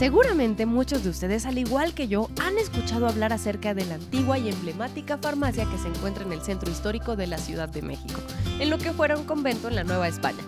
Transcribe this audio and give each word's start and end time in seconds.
Seguramente 0.00 0.64
muchos 0.64 1.04
de 1.04 1.10
ustedes, 1.10 1.44
al 1.44 1.58
igual 1.58 1.92
que 1.92 2.08
yo, 2.08 2.30
han 2.42 2.56
escuchado 2.56 3.06
hablar 3.06 3.34
acerca 3.34 3.74
de 3.74 3.84
la 3.84 3.96
antigua 3.96 4.38
y 4.38 4.48
emblemática 4.48 5.18
farmacia 5.18 5.66
que 5.66 5.76
se 5.76 5.88
encuentra 5.88 6.24
en 6.24 6.32
el 6.32 6.40
centro 6.40 6.70
histórico 6.70 7.16
de 7.16 7.26
la 7.26 7.36
Ciudad 7.36 7.68
de 7.68 7.82
México, 7.82 8.18
en 8.60 8.70
lo 8.70 8.78
que 8.78 8.94
fuera 8.94 9.18
un 9.18 9.26
convento 9.26 9.68
en 9.68 9.74
la 9.74 9.84
Nueva 9.84 10.08
España. 10.08 10.40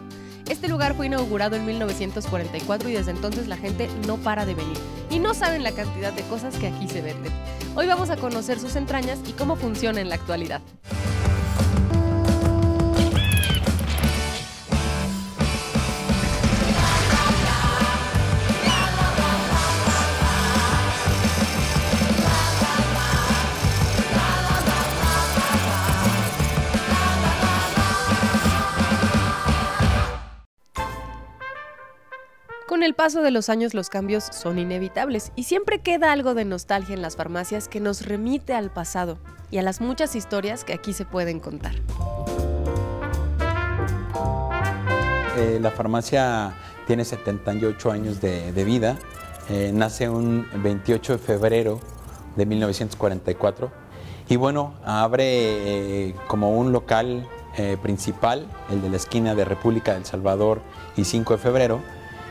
Este 0.49 0.69
lugar 0.69 0.95
fue 0.95 1.05
inaugurado 1.05 1.55
en 1.57 1.67
1944 1.67 2.89
y 2.89 2.93
desde 2.95 3.11
entonces 3.11 3.47
la 3.47 3.59
gente 3.59 3.91
no 4.07 4.17
para 4.17 4.47
de 4.47 4.55
venir 4.55 4.79
y 5.11 5.19
no 5.19 5.35
saben 5.35 5.63
la 5.63 5.73
cantidad 5.73 6.15
de 6.15 6.23
cosas 6.23 6.57
que 6.57 6.69
aquí 6.69 6.89
se 6.89 7.03
venden. 7.03 7.31
Hoy 7.77 7.87
vamos 7.87 8.09
a 8.09 8.17
conocer 8.17 8.59
sus 8.59 8.75
entrañas 8.75 9.19
y 9.29 9.33
cómo 9.33 9.57
funciona 9.57 10.01
en 10.01 10.09
la 10.09 10.15
actualidad. 10.15 10.63
Con 32.67 32.85
el 32.85 32.95
paso 32.95 33.23
de 33.23 33.31
los 33.31 33.49
años 33.49 33.75
los 33.75 33.91
cambios 33.91 34.25
son 34.25 34.59
inevitables 34.59 35.33
y 35.35 35.45
siempre 35.45 35.81
queda 35.81 36.13
algo 36.13 36.35
de 36.35 36.45
nostalgia 36.45 36.95
en 36.95 37.03
las 37.03 37.17
farmacias 37.17 37.67
que 37.67 37.81
nos 37.81 38.07
remite 38.07 38.55
al 38.55 38.71
pasado 38.71 39.19
y 39.51 39.59
a 39.59 39.63
las 39.63 39.81
muchas 39.81 40.15
historias 40.15 40.65
que 40.65 40.73
aquí 40.73 40.93
se 40.93 41.05
pueden 41.05 41.41
contar. 41.41 41.75
Eh, 45.37 45.59
la 45.61 45.71
farmacia 45.71 46.55
tiene 46.87 47.05
78 47.05 47.91
años 47.91 48.21
de, 48.21 48.65
vida, 48.65 48.97
eh, 49.49 49.73
nace 49.75 50.09
un 50.09 50.47
28 50.55 51.15
de 51.15 51.19
febrero 51.19 51.81
de 52.37 52.47
1944 52.47 53.71
y 54.29 54.37
bueno, 54.37 54.75
abre 54.85 56.09
eh, 56.09 56.15
como 56.29 56.57
un 56.57 56.73
local 56.73 57.29
principal, 57.83 58.47
el 58.71 58.81
de 58.81 58.89
la 58.89 58.97
esquina 58.97 59.35
de 59.35 59.45
República 59.45 59.93
del 59.93 60.07
Salvador 60.07 60.63
y 60.97 61.05
5 61.05 61.35
de 61.35 61.39
febrero, 61.39 61.83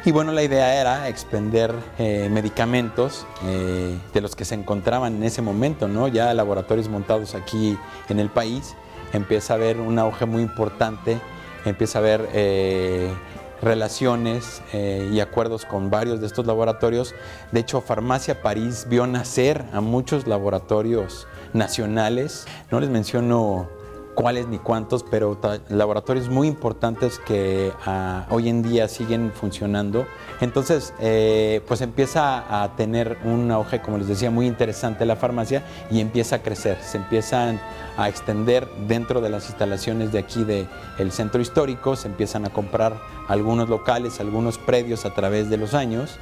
y 0.03 0.11
bueno, 0.11 0.31
la 0.31 0.41
idea 0.41 0.81
era 0.81 1.07
expender 1.09 1.73
eh, 1.99 2.27
medicamentos 2.31 3.27
eh, 3.45 3.95
de 4.13 4.21
los 4.21 4.35
que 4.35 4.45
se 4.45 4.55
encontraban 4.55 5.17
en 5.17 5.23
ese 5.23 5.43
momento, 5.43 5.87
¿no? 5.87 6.07
Ya 6.07 6.33
laboratorios 6.33 6.89
montados 6.89 7.35
aquí 7.35 7.77
en 8.09 8.19
el 8.19 8.29
país, 8.29 8.75
empieza 9.13 9.53
a 9.53 9.55
haber 9.57 9.79
un 9.79 9.99
auge 9.99 10.25
muy 10.25 10.41
importante, 10.41 11.19
empieza 11.65 11.99
a 11.99 12.01
haber 12.01 12.29
eh, 12.33 13.13
relaciones 13.61 14.63
y 14.73 15.19
acuerdos 15.19 15.65
con 15.65 15.91
varios 15.91 16.19
de 16.19 16.25
estos 16.25 16.47
laboratorios. 16.47 17.13
De 17.51 17.59
hecho, 17.59 17.79
Farmacia 17.79 18.41
París 18.41 18.87
vio 18.89 19.05
nacer 19.05 19.63
a 19.71 19.81
muchos 19.81 20.25
laboratorios 20.25 21.27
nacionales. 21.53 22.47
No 22.71 22.79
les 22.79 22.89
menciono 22.89 23.69
cuáles 24.15 24.47
ni 24.47 24.59
cuántos, 24.59 25.03
pero 25.03 25.37
laboratorios 25.69 26.29
muy 26.29 26.47
importantes 26.47 27.19
que 27.19 27.71
ah, 27.85 28.25
hoy 28.29 28.49
en 28.49 28.61
día 28.61 28.87
siguen 28.87 29.31
funcionando. 29.33 30.05
Entonces, 30.39 30.93
eh, 30.99 31.61
pues 31.67 31.81
empieza 31.81 32.63
a 32.63 32.75
tener 32.75 33.17
un 33.23 33.51
auge, 33.51 33.81
como 33.81 33.97
les 33.97 34.07
decía, 34.07 34.31
muy 34.31 34.47
interesante 34.47 35.05
la 35.05 35.15
farmacia 35.15 35.63
y 35.89 35.99
empieza 35.99 36.37
a 36.37 36.39
crecer, 36.41 36.77
se 36.81 36.97
empiezan 36.97 37.59
a 37.97 38.09
extender 38.09 38.67
dentro 38.87 39.21
de 39.21 39.29
las 39.29 39.47
instalaciones 39.47 40.11
de 40.11 40.19
aquí 40.19 40.43
del 40.43 41.11
centro 41.11 41.41
histórico, 41.41 41.95
se 41.95 42.07
empiezan 42.07 42.45
a 42.45 42.49
comprar 42.49 42.99
algunos 43.27 43.69
locales, 43.69 44.19
algunos 44.19 44.57
predios 44.57 45.05
a 45.05 45.13
través 45.13 45.49
de 45.49 45.57
los 45.57 45.73
años 45.73 46.17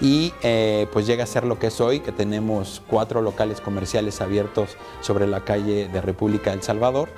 y 0.00 0.32
eh, 0.42 0.86
pues 0.92 1.06
llega 1.06 1.24
a 1.24 1.26
ser 1.26 1.44
lo 1.44 1.58
que 1.58 1.68
es 1.68 1.80
hoy, 1.80 2.00
que 2.00 2.12
tenemos 2.12 2.82
cuatro 2.88 3.22
locales 3.22 3.60
comerciales 3.60 4.20
abiertos 4.20 4.76
sobre 5.00 5.26
la 5.26 5.44
calle 5.44 5.88
de 5.88 6.00
República 6.00 6.50
del 6.50 6.62
Salvador 6.62 7.08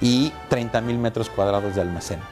y 0.00 0.32
30 0.48 0.80
mil 0.82 0.98
metros 0.98 1.30
cuadrados 1.30 1.74
de 1.74 1.80
almacenes. 1.80 2.24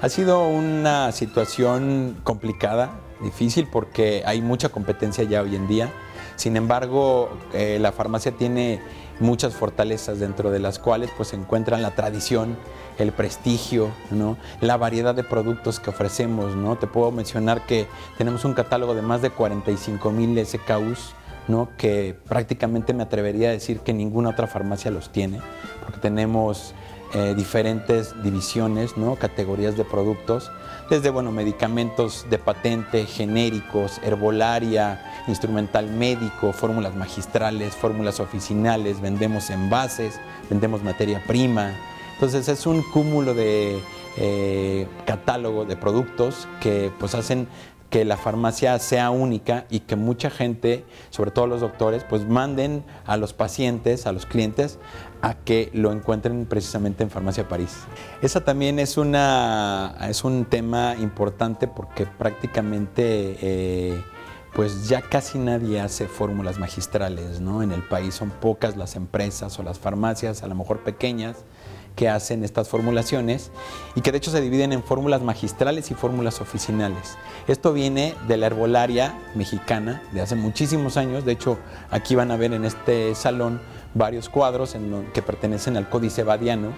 Ha 0.00 0.08
sido 0.08 0.46
una 0.46 1.10
situación 1.12 2.16
complicada, 2.22 2.92
difícil, 3.20 3.66
porque 3.66 4.22
hay 4.24 4.40
mucha 4.40 4.68
competencia 4.68 5.24
ya 5.24 5.42
hoy 5.42 5.56
en 5.56 5.66
día. 5.66 5.90
Sin 6.36 6.56
embargo, 6.56 7.36
eh, 7.52 7.78
la 7.80 7.90
farmacia 7.90 8.30
tiene 8.32 8.80
muchas 9.20 9.54
fortalezas 9.54 10.20
dentro 10.20 10.50
de 10.50 10.58
las 10.58 10.78
cuales 10.78 11.10
pues, 11.16 11.28
se 11.28 11.36
encuentran 11.36 11.82
la 11.82 11.94
tradición, 11.94 12.56
el 12.98 13.12
prestigio, 13.12 13.90
¿no? 14.10 14.36
la 14.60 14.76
variedad 14.76 15.14
de 15.14 15.24
productos 15.24 15.80
que 15.80 15.90
ofrecemos. 15.90 16.54
¿no? 16.54 16.76
Te 16.76 16.86
puedo 16.86 17.10
mencionar 17.10 17.66
que 17.66 17.86
tenemos 18.16 18.44
un 18.44 18.54
catálogo 18.54 18.94
de 18.94 19.02
más 19.02 19.22
de 19.22 19.30
45 19.30 20.10
mil 20.10 20.44
SKUs, 20.44 21.14
¿no? 21.48 21.70
que 21.76 22.16
prácticamente 22.28 22.92
me 22.94 23.02
atrevería 23.02 23.48
a 23.48 23.52
decir 23.52 23.80
que 23.80 23.92
ninguna 23.92 24.30
otra 24.30 24.46
farmacia 24.46 24.90
los 24.90 25.10
tiene, 25.10 25.40
porque 25.84 26.00
tenemos 26.00 26.74
eh, 27.14 27.34
diferentes 27.34 28.22
divisiones, 28.22 28.96
¿no? 28.96 29.16
categorías 29.16 29.76
de 29.76 29.84
productos, 29.84 30.50
desde 30.88 31.10
bueno, 31.10 31.32
medicamentos 31.32 32.26
de 32.30 32.38
patente, 32.38 33.04
genéricos, 33.04 34.00
herbolaria, 34.02 35.22
instrumental 35.28 35.88
médico, 35.90 36.52
fórmulas 36.52 36.94
magistrales, 36.94 37.74
fórmulas 37.74 38.20
oficinales, 38.20 39.00
vendemos 39.00 39.50
envases, 39.50 40.18
vendemos 40.48 40.82
materia 40.82 41.22
prima. 41.26 41.74
Entonces 42.14 42.48
es 42.48 42.66
un 42.66 42.82
cúmulo 42.82 43.34
de 43.34 43.80
eh, 44.16 44.88
catálogo 45.04 45.64
de 45.64 45.76
productos 45.76 46.48
que 46.60 46.90
pues 46.98 47.14
hacen 47.14 47.48
que 47.90 48.04
la 48.04 48.16
farmacia 48.16 48.78
sea 48.78 49.10
única 49.10 49.64
y 49.70 49.80
que 49.80 49.96
mucha 49.96 50.30
gente, 50.30 50.84
sobre 51.10 51.30
todo 51.30 51.46
los 51.46 51.60
doctores, 51.60 52.04
pues 52.04 52.26
manden 52.26 52.84
a 53.06 53.16
los 53.16 53.32
pacientes, 53.32 54.06
a 54.06 54.12
los 54.12 54.26
clientes, 54.26 54.78
a 55.22 55.34
que 55.34 55.70
lo 55.72 55.92
encuentren 55.92 56.46
precisamente 56.46 57.02
en 57.02 57.10
Farmacia 57.10 57.48
París. 57.48 57.84
Esa 58.22 58.44
también 58.44 58.78
es, 58.78 58.96
una, 58.96 59.96
es 60.08 60.22
un 60.24 60.44
tema 60.44 60.96
importante 60.98 61.66
porque 61.66 62.06
prácticamente 62.06 63.38
eh, 63.40 64.02
pues 64.54 64.88
ya 64.88 65.00
casi 65.00 65.38
nadie 65.38 65.80
hace 65.80 66.06
fórmulas 66.06 66.58
magistrales 66.58 67.40
¿no? 67.40 67.62
en 67.62 67.72
el 67.72 67.82
país. 67.82 68.14
Son 68.14 68.30
pocas 68.30 68.76
las 68.76 68.96
empresas 68.96 69.58
o 69.58 69.62
las 69.62 69.78
farmacias, 69.78 70.42
a 70.42 70.46
lo 70.46 70.54
mejor 70.54 70.80
pequeñas, 70.80 71.44
que 71.98 72.08
hacen 72.08 72.44
estas 72.44 72.68
formulaciones 72.68 73.50
y 73.96 74.02
que 74.02 74.12
de 74.12 74.18
hecho 74.18 74.30
se 74.30 74.40
dividen 74.40 74.72
en 74.72 74.84
fórmulas 74.84 75.20
magistrales 75.20 75.90
y 75.90 75.94
fórmulas 75.94 76.40
oficinales. 76.40 77.18
Esto 77.48 77.72
viene 77.72 78.14
de 78.28 78.36
la 78.36 78.46
herbolaria 78.46 79.18
mexicana 79.34 80.00
de 80.12 80.20
hace 80.20 80.36
muchísimos 80.36 80.96
años. 80.96 81.24
De 81.24 81.32
hecho, 81.32 81.58
aquí 81.90 82.14
van 82.14 82.30
a 82.30 82.36
ver 82.36 82.52
en 82.52 82.64
este 82.64 83.16
salón 83.16 83.60
varios 83.94 84.28
cuadros 84.28 84.76
que 85.12 85.22
pertenecen 85.22 85.76
al 85.76 85.88
Códice 85.88 86.22
Badiano, 86.22 86.68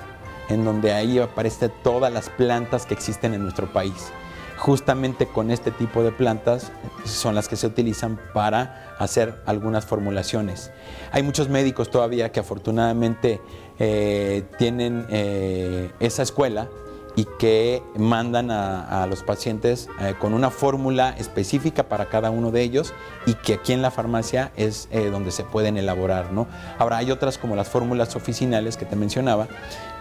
en 0.48 0.64
donde 0.64 0.94
ahí 0.94 1.18
aparecen 1.18 1.70
todas 1.84 2.10
las 2.10 2.30
plantas 2.30 2.86
que 2.86 2.94
existen 2.94 3.34
en 3.34 3.42
nuestro 3.42 3.70
país. 3.70 4.12
Justamente 4.60 5.26
con 5.26 5.50
este 5.50 5.70
tipo 5.70 6.02
de 6.02 6.12
plantas 6.12 6.70
son 7.06 7.34
las 7.34 7.48
que 7.48 7.56
se 7.56 7.66
utilizan 7.66 8.20
para 8.34 8.94
hacer 8.98 9.40
algunas 9.46 9.86
formulaciones. 9.86 10.70
Hay 11.12 11.22
muchos 11.22 11.48
médicos 11.48 11.90
todavía 11.90 12.30
que 12.30 12.40
afortunadamente 12.40 13.40
eh, 13.78 14.44
tienen 14.58 15.06
eh, 15.08 15.90
esa 15.98 16.22
escuela 16.22 16.68
y 17.16 17.26
que 17.38 17.82
mandan 17.96 18.50
a, 18.50 19.06
los 19.08 19.22
pacientes 19.22 19.88
eh, 19.98 20.14
con 20.18 20.34
una 20.34 20.50
fórmula 20.50 21.14
específica 21.16 21.88
para 21.88 22.10
cada 22.10 22.30
uno 22.30 22.50
de 22.50 22.60
ellos 22.60 22.92
y 23.24 23.34
que 23.34 23.54
aquí 23.54 23.72
en 23.72 23.80
la 23.80 23.90
farmacia 23.90 24.52
es 24.56 24.90
donde 25.10 25.30
se 25.30 25.42
pueden 25.42 25.78
elaborar. 25.78 26.32
¿no? 26.32 26.46
Ahora 26.78 26.98
hay 26.98 27.10
otras 27.10 27.38
como 27.38 27.56
las 27.56 27.68
fórmulas 27.68 28.14
oficinales 28.14 28.76
que 28.76 28.84
te 28.84 28.94
mencionaba, 28.94 29.48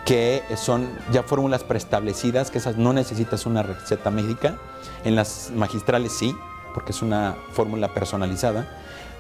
que 0.09 0.42
son 0.58 0.90
ya 1.12 1.22
fórmulas 1.22 1.64
preestablecidas, 1.64 2.50
que 2.50 2.58
esas 2.58 2.78
no 2.78 2.94
necesitas 2.94 3.46
una 3.46 3.62
receta 3.62 4.09
médica. 4.09 4.58
En 5.03 5.16
las 5.16 5.52
magistrales 5.53 6.14
sí, 6.14 6.36
porque 6.74 6.94
es 6.94 7.03
una 7.03 7.36
fórmula 7.53 7.94
personalizada 7.94 8.68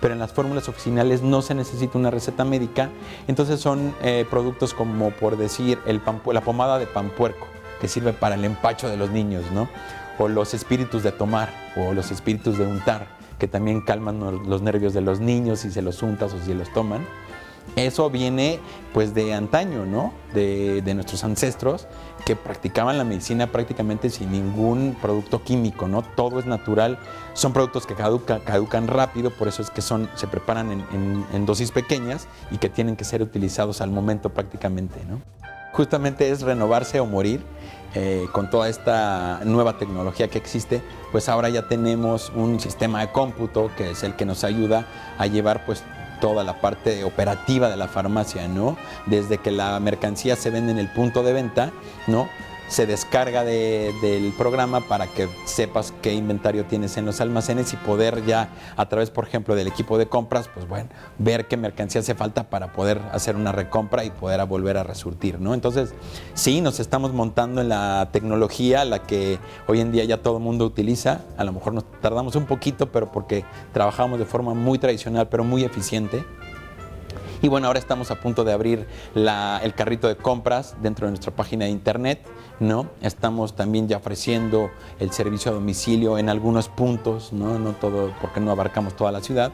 pero 0.01 0.13
en 0.13 0.19
las 0.19 0.31
fórmulas 0.31 0.69
oficinales 0.69 1.21
no 1.21 1.41
se 1.41 1.53
necesita 1.53 1.97
una 1.97 2.09
receta 2.09 2.45
médica. 2.45 2.89
Entonces 3.27 3.59
son 3.59 3.93
eh, 4.01 4.25
productos 4.29 4.73
como, 4.73 5.11
por 5.11 5.37
decir, 5.37 5.77
la 5.85 6.41
pomada 6.41 6.79
de 6.79 6.87
pampuerco, 6.87 7.47
que 7.81 7.89
sirve 7.89 8.13
para 8.13 8.35
el 8.35 8.45
empacho 8.45 8.87
de 8.87 8.95
los 8.95 9.09
niños, 9.09 9.43
¿no? 9.53 9.67
O 10.17 10.29
los 10.29 10.53
espíritus 10.53 11.03
de 11.03 11.11
tomar, 11.11 11.49
o 11.75 11.93
los 11.93 12.11
espíritus 12.11 12.57
de 12.57 12.65
untar, 12.65 13.09
que 13.37 13.49
también 13.49 13.81
calman 13.81 14.21
los 14.21 14.61
nervios 14.61 14.93
de 14.93 15.01
los 15.01 15.19
niños 15.19 15.59
si 15.59 15.69
se 15.69 15.81
los 15.81 16.01
untas 16.01 16.33
o 16.33 16.39
si 16.39 16.53
los 16.53 16.71
toman. 16.71 17.05
Eso 17.75 18.09
viene 18.09 18.59
pues 18.93 19.13
de 19.13 19.33
antaño, 19.33 19.85
¿no? 19.85 20.13
De, 20.33 20.81
nuestros 20.93 21.23
ancestros 21.23 21.87
que 22.25 22.35
practicaban 22.35 22.97
la 22.97 23.03
medicina 23.03 23.47
prácticamente 23.47 24.09
sin 24.09 24.31
ningún 24.31 24.97
producto 25.01 25.43
químico, 25.43 25.87
¿no? 25.87 26.01
Todo 26.01 26.39
es 26.39 26.45
natural. 26.45 26.99
Son 27.33 27.53
productos 27.53 27.85
que 27.85 27.95
caducan 27.95 28.87
rápido, 28.87 29.31
por 29.31 29.47
eso 29.47 29.61
es 29.61 29.69
que 29.69 29.81
se 29.81 30.27
preparan 30.27 30.71
en, 30.71 31.25
en, 31.33 31.45
dosis 31.45 31.71
pequeñas 31.71 32.27
y 32.51 32.57
que 32.57 32.69
tienen 32.69 32.95
que 32.95 33.05
ser 33.05 33.21
utilizados 33.21 33.81
al 33.81 33.91
momento 33.91 34.29
prácticamente, 34.29 34.99
¿no? 35.07 35.21
Justamente 35.71 36.29
es 36.31 36.41
renovarse 36.41 36.99
o 36.99 37.05
morir 37.05 37.41
eh, 37.95 38.27
con 38.31 38.51
toda 38.51 38.69
esta 38.69 39.41
nueva 39.45 39.79
tecnología 39.79 40.27
que 40.27 40.37
existe, 40.37 40.83
pues 41.11 41.27
ahora 41.27 41.49
ya 41.49 41.67
tenemos 41.67 42.31
un 42.35 42.59
sistema 42.59 43.01
de 43.01 43.11
cómputo 43.11 43.71
que 43.75 43.91
es 43.91 44.03
el 44.03 44.15
que 44.15 44.25
nos 44.25 44.43
ayuda 44.43 44.85
a 45.17 45.25
llevar 45.25 45.65
pues 45.65 45.83
toda 46.19 46.43
la 46.43 46.59
parte 46.61 47.03
operativa 47.03 47.69
de 47.69 47.77
la 47.77 47.87
farmacia, 47.87 48.47
¿no? 48.47 48.77
Desde 49.05 49.37
que 49.37 49.51
la 49.51 49.79
mercancía 49.79 50.35
se 50.35 50.49
vende 50.49 50.71
en 50.71 50.79
el 50.79 50.89
punto 50.89 51.23
de 51.23 51.33
venta, 51.33 51.71
¿no? 52.07 52.27
Se 52.69 52.85
descarga 52.85 53.43
del 53.43 54.33
programa 54.37 54.81
para 54.81 55.07
que 55.07 55.27
sepas 55.45 55.93
qué 56.01 56.13
inventario 56.13 56.65
tienes 56.65 56.95
en 56.97 57.05
los 57.05 57.19
almacenes 57.19 57.73
y 57.73 57.77
poder 57.77 58.25
ya 58.25 58.49
a 58.77 58.87
través, 58.87 59.09
por 59.09 59.27
ejemplo, 59.27 59.55
del 59.55 59.67
equipo 59.67 59.97
de 59.97 60.07
compras, 60.07 60.49
pues 60.53 60.67
bueno, 60.67 60.89
ver 61.17 61.47
qué 61.47 61.57
mercancía 61.57 62.01
hace 62.01 62.15
falta 62.15 62.49
para 62.49 62.71
poder 62.71 63.01
hacer 63.11 63.35
una 63.35 63.51
recompra 63.51 64.05
y 64.05 64.11
poder 64.11 64.45
volver 64.45 64.77
a 64.77 64.83
resurtir, 64.83 65.39
¿no? 65.39 65.53
Entonces, 65.53 65.93
sí, 66.35 66.61
nos 66.61 66.79
estamos 66.79 67.11
montando 67.11 67.61
en 67.61 67.69
la 67.69 68.09
tecnología, 68.11 68.85
la 68.85 69.03
que 69.03 69.39
hoy 69.67 69.81
en 69.81 69.91
día 69.91 70.03
ya 70.05 70.17
todo 70.17 70.37
el 70.37 70.43
mundo 70.43 70.65
utiliza, 70.65 71.21
a 71.37 71.43
lo 71.43 71.51
mejor 71.51 71.73
nos 71.73 71.85
tardamos 72.01 72.35
un 72.35 72.45
poquito, 72.45 72.91
pero 72.91 73.11
porque 73.11 73.43
trabajamos 73.73 74.19
de 74.19 74.25
forma 74.25 74.53
muy 74.53 74.77
tradicional, 74.77 75.27
pero 75.27 75.43
muy 75.43 75.63
eficiente. 75.63 76.23
Y 77.41 77.47
bueno, 77.47 77.67
ahora 77.67 77.79
estamos 77.79 78.11
a 78.11 78.15
punto 78.15 78.43
de 78.43 78.51
abrir 78.51 78.85
el 79.15 79.73
carrito 79.73 80.09
de 80.09 80.17
compras 80.17 80.75
dentro 80.81 81.07
de 81.07 81.11
nuestra 81.11 81.33
página 81.33 81.65
de 81.65 81.71
internet. 81.71 82.21
¿No? 82.59 82.87
Estamos 83.01 83.55
también 83.55 83.87
ya 83.87 83.97
ofreciendo 83.97 84.69
el 84.99 85.11
servicio 85.11 85.51
a 85.51 85.55
domicilio 85.55 86.17
en 86.17 86.29
algunos 86.29 86.69
puntos, 86.69 87.33
¿no? 87.33 87.59
No 87.59 87.73
todo, 87.73 88.13
porque 88.21 88.39
no 88.39 88.51
abarcamos 88.51 88.95
toda 88.95 89.11
la 89.11 89.21
ciudad. 89.21 89.51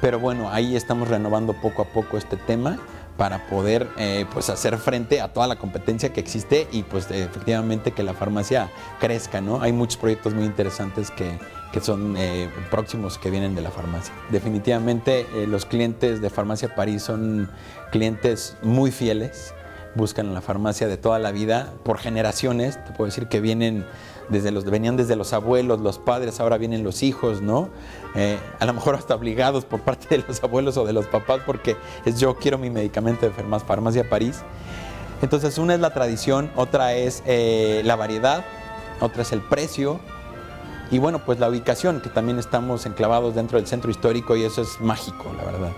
Pero 0.00 0.18
bueno, 0.18 0.50
ahí 0.50 0.76
estamos 0.76 1.08
renovando 1.08 1.54
poco 1.54 1.82
a 1.82 1.86
poco 1.86 2.18
este 2.18 2.36
tema 2.36 2.78
para 3.16 3.46
poder 3.46 3.88
eh, 3.96 4.26
pues 4.32 4.50
hacer 4.50 4.76
frente 4.76 5.20
a 5.20 5.32
toda 5.32 5.46
la 5.46 5.56
competencia 5.56 6.12
que 6.12 6.20
existe 6.20 6.66
y 6.72 6.82
pues 6.82 7.10
efectivamente 7.10 7.92
que 7.92 8.02
la 8.02 8.12
farmacia 8.12 8.70
crezca, 8.98 9.40
¿no? 9.40 9.62
Hay 9.62 9.72
muchos 9.72 9.96
proyectos 9.98 10.34
muy 10.34 10.44
interesantes 10.44 11.10
que, 11.10 11.38
que 11.72 11.80
son 11.80 12.16
eh, 12.16 12.48
próximos 12.70 13.18
que 13.18 13.30
vienen 13.30 13.54
de 13.54 13.62
la 13.62 13.70
farmacia. 13.70 14.12
Definitivamente 14.30 15.26
eh, 15.34 15.46
los 15.46 15.64
clientes 15.64 16.20
de 16.20 16.30
Farmacia 16.30 16.74
París 16.74 17.02
son 17.02 17.48
clientes 17.90 18.56
muy 18.62 18.90
fieles, 18.90 19.54
buscan 19.94 20.34
la 20.34 20.40
farmacia 20.40 20.88
de 20.88 20.96
toda 20.96 21.18
la 21.18 21.32
vida, 21.32 21.72
por 21.82 21.98
generaciones, 21.98 22.82
te 22.84 22.92
puedo 22.92 23.06
decir 23.06 23.28
que 23.28 23.40
vienen 23.40 23.86
desde 24.28 24.50
los, 24.50 24.64
venían 24.64 24.96
desde 24.96 25.16
los 25.16 25.32
abuelos, 25.32 25.80
los 25.80 25.98
padres, 25.98 26.40
ahora 26.40 26.58
vienen 26.58 26.82
los 26.82 27.02
hijos, 27.02 27.42
¿no? 27.42 27.68
Eh, 28.14 28.38
a 28.58 28.66
lo 28.66 28.72
mejor 28.72 28.94
hasta 28.94 29.14
obligados 29.14 29.64
por 29.64 29.80
parte 29.80 30.06
de 30.08 30.24
los 30.26 30.42
abuelos 30.42 30.76
o 30.76 30.84
de 30.84 30.92
los 30.92 31.06
papás 31.06 31.40
porque 31.44 31.76
es 32.04 32.18
yo 32.18 32.36
quiero 32.36 32.58
mi 32.58 32.70
medicamento 32.70 33.26
de 33.26 33.32
Farmacia 33.32 34.08
París. 34.08 34.42
Entonces 35.22 35.58
una 35.58 35.74
es 35.74 35.80
la 35.80 35.92
tradición, 35.94 36.50
otra 36.56 36.94
es 36.94 37.22
eh, 37.26 37.82
la 37.84 37.96
variedad, 37.96 38.44
otra 39.00 39.22
es 39.22 39.32
el 39.32 39.40
precio 39.40 40.00
y 40.90 40.98
bueno, 40.98 41.24
pues 41.24 41.38
la 41.38 41.48
ubicación, 41.48 42.00
que 42.00 42.08
también 42.08 42.38
estamos 42.38 42.86
enclavados 42.86 43.34
dentro 43.34 43.58
del 43.58 43.66
centro 43.66 43.90
histórico 43.90 44.36
y 44.36 44.44
eso 44.44 44.62
es 44.62 44.80
mágico, 44.80 45.32
la 45.36 45.44
verdad. 45.44 45.70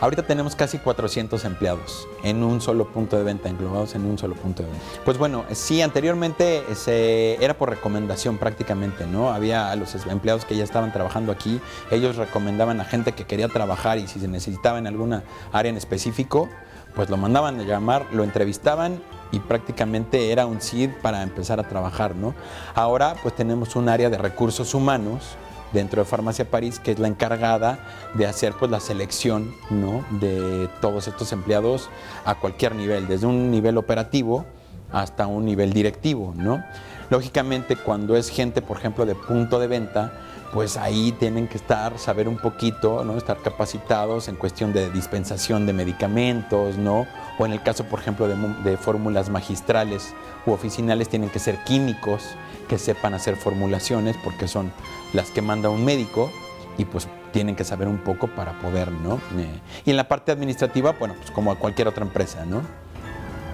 Ahorita 0.00 0.22
tenemos 0.22 0.56
casi 0.56 0.78
400 0.78 1.44
empleados 1.44 2.08
en 2.22 2.42
un 2.42 2.60
solo 2.60 2.88
punto 2.88 3.16
de 3.16 3.22
venta, 3.22 3.48
englobados 3.48 3.94
en 3.94 4.04
un 4.04 4.18
solo 4.18 4.34
punto 4.34 4.62
de 4.62 4.70
venta. 4.70 4.84
Pues 5.04 5.18
bueno, 5.18 5.44
sí, 5.52 5.82
anteriormente 5.82 6.62
se, 6.74 7.42
era 7.44 7.56
por 7.56 7.70
recomendación 7.70 8.38
prácticamente, 8.38 9.06
¿no? 9.06 9.30
Había 9.30 9.74
los 9.76 9.94
empleados 10.06 10.44
que 10.44 10.56
ya 10.56 10.64
estaban 10.64 10.92
trabajando 10.92 11.32
aquí, 11.32 11.60
ellos 11.90 12.16
recomendaban 12.16 12.80
a 12.80 12.84
gente 12.84 13.12
que 13.12 13.24
quería 13.24 13.48
trabajar 13.48 13.98
y 13.98 14.06
si 14.06 14.20
se 14.20 14.28
necesitaba 14.28 14.78
en 14.78 14.86
alguna 14.86 15.22
área 15.52 15.70
en 15.70 15.76
específico, 15.76 16.48
pues 16.94 17.10
lo 17.10 17.16
mandaban 17.16 17.58
a 17.60 17.62
llamar, 17.62 18.06
lo 18.12 18.24
entrevistaban 18.24 19.02
y 19.32 19.40
prácticamente 19.40 20.30
era 20.30 20.46
un 20.46 20.60
CID 20.60 20.90
para 21.02 21.22
empezar 21.22 21.58
a 21.58 21.68
trabajar, 21.68 22.14
¿no? 22.14 22.34
Ahora 22.74 23.16
pues 23.22 23.34
tenemos 23.34 23.74
un 23.76 23.88
área 23.88 24.10
de 24.10 24.18
recursos 24.18 24.74
humanos 24.74 25.36
dentro 25.74 26.02
de 26.02 26.08
Farmacia 26.08 26.50
París, 26.50 26.78
que 26.78 26.92
es 26.92 26.98
la 26.98 27.08
encargada 27.08 27.78
de 28.14 28.26
hacer 28.26 28.54
pues 28.58 28.70
la 28.70 28.80
selección 28.80 29.54
¿no? 29.68 30.04
de 30.20 30.70
todos 30.80 31.08
estos 31.08 31.32
empleados 31.32 31.90
a 32.24 32.36
cualquier 32.36 32.74
nivel, 32.74 33.06
desde 33.06 33.26
un 33.26 33.50
nivel 33.50 33.76
operativo 33.76 34.46
hasta 34.92 35.26
un 35.26 35.44
nivel 35.44 35.74
directivo. 35.74 36.32
¿no? 36.36 36.64
Lógicamente, 37.10 37.76
cuando 37.76 38.16
es 38.16 38.30
gente, 38.30 38.62
por 38.62 38.78
ejemplo, 38.78 39.04
de 39.04 39.14
punto 39.14 39.58
de 39.58 39.66
venta, 39.66 40.12
pues 40.54 40.76
ahí 40.76 41.10
tienen 41.10 41.48
que 41.48 41.56
estar, 41.56 41.98
saber 41.98 42.28
un 42.28 42.36
poquito, 42.36 43.04
¿no? 43.04 43.18
estar 43.18 43.38
capacitados 43.38 44.28
en 44.28 44.36
cuestión 44.36 44.72
de 44.72 44.88
dispensación 44.88 45.66
de 45.66 45.72
medicamentos, 45.72 46.78
¿no? 46.78 47.08
o 47.40 47.44
en 47.44 47.50
el 47.50 47.60
caso, 47.60 47.82
por 47.86 47.98
ejemplo, 47.98 48.28
de, 48.28 48.76
fórmulas 48.76 49.30
magistrales 49.30 50.14
u 50.46 50.52
oficinales, 50.52 51.08
tienen 51.08 51.28
que 51.28 51.40
ser 51.40 51.58
químicos 51.64 52.22
que 52.68 52.78
sepan 52.78 53.14
hacer 53.14 53.34
formulaciones, 53.34 54.16
porque 54.22 54.46
son 54.46 54.72
las 55.12 55.32
que 55.32 55.42
manda 55.42 55.70
un 55.70 55.84
médico 55.84 56.30
y 56.78 56.84
pues 56.84 57.08
tienen 57.32 57.56
que 57.56 57.64
saber 57.64 57.88
un 57.88 57.98
poco 57.98 58.28
para 58.28 58.52
poder, 58.60 58.92
¿no? 58.92 59.16
Eh, 59.36 59.60
y 59.84 59.90
en 59.90 59.96
la 59.96 60.06
parte 60.06 60.30
administrativa, 60.30 60.92
bueno, 60.92 61.14
pues 61.18 61.32
como 61.32 61.50
a 61.50 61.56
cualquier 61.56 61.88
otra 61.88 62.04
empresa, 62.04 62.44
¿no? 62.44 62.62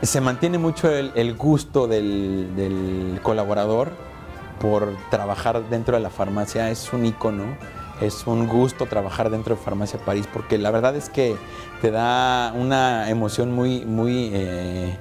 Se 0.02 0.20
mantiene 0.20 0.58
mucho 0.58 0.90
el, 0.90 1.34
gusto 1.34 1.88
del, 1.88 3.18
colaborador 3.22 4.09
por 4.60 4.94
trabajar 5.10 5.68
dentro 5.70 5.96
de 5.96 6.02
la 6.02 6.10
farmacia, 6.10 6.70
es 6.70 6.92
un 6.92 7.06
icono, 7.06 7.56
es 8.00 8.26
un 8.26 8.46
gusto 8.46 8.86
trabajar 8.86 9.30
dentro 9.30 9.56
de 9.56 9.62
Farmacia 9.62 9.98
París, 9.98 10.28
porque 10.30 10.58
la 10.58 10.70
verdad 10.70 10.94
es 10.96 11.08
que 11.08 11.36
te 11.80 11.90
da 11.90 12.52
una 12.54 13.10
emoción 13.10 13.52
muy, 13.52 13.84
muy, 13.84 14.30
eh, 14.32 14.96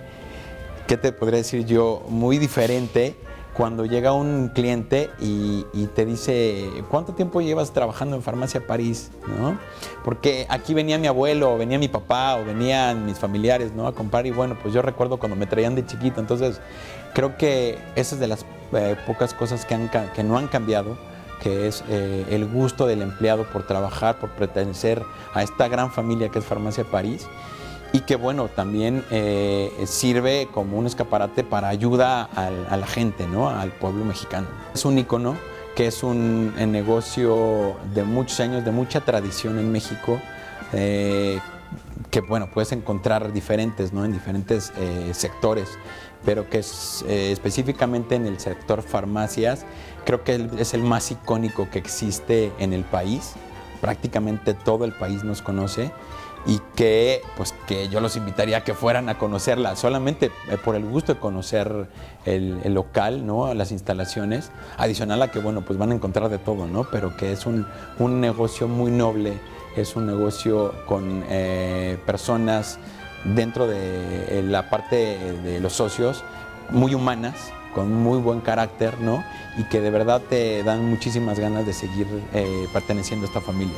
¿qué 0.87 0.97
te 0.97 1.11
podría 1.11 1.37
decir 1.37 1.65
yo? 1.65 2.03
Muy 2.07 2.37
diferente 2.37 3.15
cuando 3.53 3.85
llega 3.85 4.13
un 4.13 4.51
cliente 4.55 5.09
y, 5.19 5.65
te 5.93 6.05
dice, 6.05 6.69
¿cuánto 6.89 7.13
tiempo 7.13 7.41
llevas 7.41 7.71
trabajando 7.71 8.15
en 8.15 8.21
Farmacia 8.21 8.65
París? 8.65 9.11
¿No? 9.27 9.59
Porque 10.05 10.45
aquí 10.47 10.73
venía 10.73 10.97
mi 10.97 11.07
abuelo, 11.07 11.53
o 11.53 11.57
venía 11.57 11.77
mi 11.77 11.89
papá, 11.89 12.37
o 12.37 12.45
venían 12.45 13.05
mis 13.05 13.19
familiares 13.19 13.73
¿no? 13.73 13.87
a 13.87 13.93
comprar 13.93 14.25
y 14.25 14.31
bueno, 14.31 14.57
pues 14.61 14.73
yo 14.73 14.81
recuerdo 14.81 15.17
cuando 15.17 15.35
me 15.35 15.45
traían 15.45 15.75
de 15.75 15.85
chiquito, 15.85 16.21
entonces 16.21 16.61
creo 17.13 17.37
que 17.37 17.77
esa 17.95 18.15
es 18.15 18.21
de 18.21 18.27
las 18.27 18.45
eh, 18.73 18.95
pocas 19.05 19.33
cosas 19.33 19.65
que, 19.65 19.75
han, 19.75 19.89
que 19.89 20.23
no 20.23 20.37
han 20.37 20.47
cambiado 20.47 20.97
que 21.41 21.67
es 21.67 21.85
eh, 21.89 22.25
el 22.29 22.45
gusto 22.45 22.85
del 22.85 23.01
empleado 23.01 23.45
por 23.45 23.65
trabajar, 23.65 24.19
por 24.19 24.29
pertenecer 24.31 25.01
a 25.33 25.41
esta 25.41 25.69
gran 25.69 25.89
familia 25.89 26.27
que 26.27 26.39
es 26.39 26.45
Farmacia 26.45 26.83
París 26.83 27.27
y 27.93 28.01
que 28.01 28.17
bueno, 28.17 28.49
también 28.49 29.05
eh, 29.09 29.71
sirve 29.85 30.49
como 30.53 30.77
un 30.77 30.85
escaparate 30.85 31.45
para 31.45 31.69
ayuda 31.69 32.23
a 32.23 32.77
la 32.77 32.87
gente, 32.87 33.25
¿no? 33.25 33.49
al 33.49 33.71
pueblo 33.71 34.03
mexicano. 34.05 34.47
Es 34.73 34.83
un 34.83 34.99
icono 34.99 35.37
que 35.79 35.87
es 35.87 36.03
un, 36.03 36.53
negocio 36.71 37.77
de 37.93 38.03
muchos 38.03 38.41
años, 38.41 38.65
de 38.65 38.71
mucha 38.71 38.99
tradición 38.99 39.57
en 39.59 39.71
México, 39.71 40.19
eh, 40.73 41.39
que 42.11 42.19
bueno, 42.19 42.49
puedes 42.53 42.73
encontrar 42.73 43.31
diferentes, 43.31 43.93
¿no? 43.93 44.03
En 44.03 44.11
diferentes 44.11 44.73
eh, 44.77 45.11
sectores, 45.13 45.69
pero 46.25 46.49
que 46.49 46.59
es, 46.59 47.03
específicamente 47.07 48.15
en 48.15 48.25
el 48.25 48.39
sector 48.39 48.81
farmacias, 48.81 49.65
creo 50.05 50.23
que 50.23 50.49
es 50.57 50.73
el 50.73 50.83
más 50.83 51.11
icónico 51.11 51.69
que 51.69 51.79
existe 51.79 52.51
en 52.59 52.73
el 52.73 52.83
país. 52.83 53.33
Prácticamente 53.81 54.53
todo 54.53 54.83
el 54.83 54.91
país 54.91 55.23
nos 55.23 55.41
conoce 55.41 55.91
y 56.45 56.61
que 56.75 57.21
pues 57.35 57.53
que 57.67 57.89
yo 57.89 57.99
los 57.99 58.15
invitaría 58.15 58.57
a 58.57 58.63
que 58.63 58.73
fueran 58.73 59.09
a 59.09 59.17
conocerla 59.17 59.75
solamente 59.75 60.31
eh, 60.49 60.57
por 60.63 60.75
el 60.75 60.85
gusto 60.85 61.13
de 61.13 61.19
conocer 61.19 61.87
el, 62.25 62.73
local 62.73 63.25
no 63.25 63.53
las 63.53 63.71
instalaciones. 63.71 64.51
Adicional 64.77 65.21
a 65.21 65.31
que 65.31 65.39
bueno 65.39 65.61
pues 65.61 65.77
van 65.77 65.91
a 65.91 65.95
encontrar 65.95 66.29
de 66.29 66.37
todo 66.37 66.65
no 66.65 66.85
pero 66.85 67.15
que 67.17 67.31
es 67.31 67.45
un, 67.45 67.65
negocio 68.21 68.67
muy 68.67 68.91
noble 68.91 69.37
es 69.75 69.95
un 69.95 70.07
negocio 70.07 70.73
con 70.85 71.23
eh, 71.29 71.97
personas 72.05 72.79
dentro 73.23 73.67
de 73.67 74.43
la 74.43 74.69
parte 74.69 75.17
de 75.43 75.59
los 75.59 75.73
socios 75.73 76.23
muy 76.69 76.95
humanas 76.95 77.51
con 77.73 77.93
muy 77.93 78.19
buen 78.19 78.41
carácter 78.41 78.99
no 78.99 79.23
y 79.57 79.63
que 79.65 79.81
de 79.81 79.89
verdad 79.91 80.21
te 80.21 80.63
dan 80.63 80.85
muchísimas 80.85 81.39
ganas 81.39 81.65
de 81.65 81.73
seguir 81.73 82.07
eh, 82.33 82.67
perteneciendo 82.73 83.25
a 83.25 83.27
esta 83.27 83.41
familia 83.41 83.77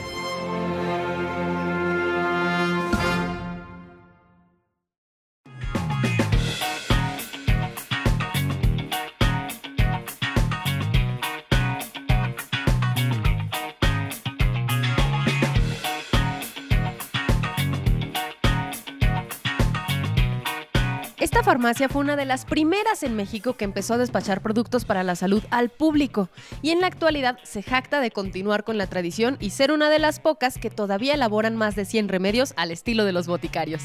farmacia 21.51 21.89
fue 21.89 21.99
una 21.99 22.15
de 22.15 22.23
las 22.23 22.45
primeras 22.45 23.03
en 23.03 23.13
México 23.17 23.57
que 23.57 23.65
empezó 23.65 23.95
a 23.95 23.97
despachar 23.97 24.39
productos 24.39 24.85
para 24.85 25.03
la 25.03 25.17
salud 25.17 25.43
al 25.49 25.67
público 25.67 26.29
y 26.61 26.69
en 26.69 26.79
la 26.79 26.87
actualidad 26.87 27.39
se 27.43 27.61
jacta 27.61 27.99
de 27.99 28.09
continuar 28.09 28.63
con 28.63 28.77
la 28.77 28.87
tradición 28.87 29.35
y 29.41 29.49
ser 29.49 29.73
una 29.73 29.89
de 29.89 29.99
las 29.99 30.21
pocas 30.21 30.57
que 30.57 30.69
todavía 30.69 31.13
elaboran 31.13 31.57
más 31.57 31.75
de 31.75 31.83
100 31.83 32.07
remedios 32.07 32.53
al 32.55 32.71
estilo 32.71 33.03
de 33.03 33.11
los 33.11 33.27
boticarios. 33.27 33.83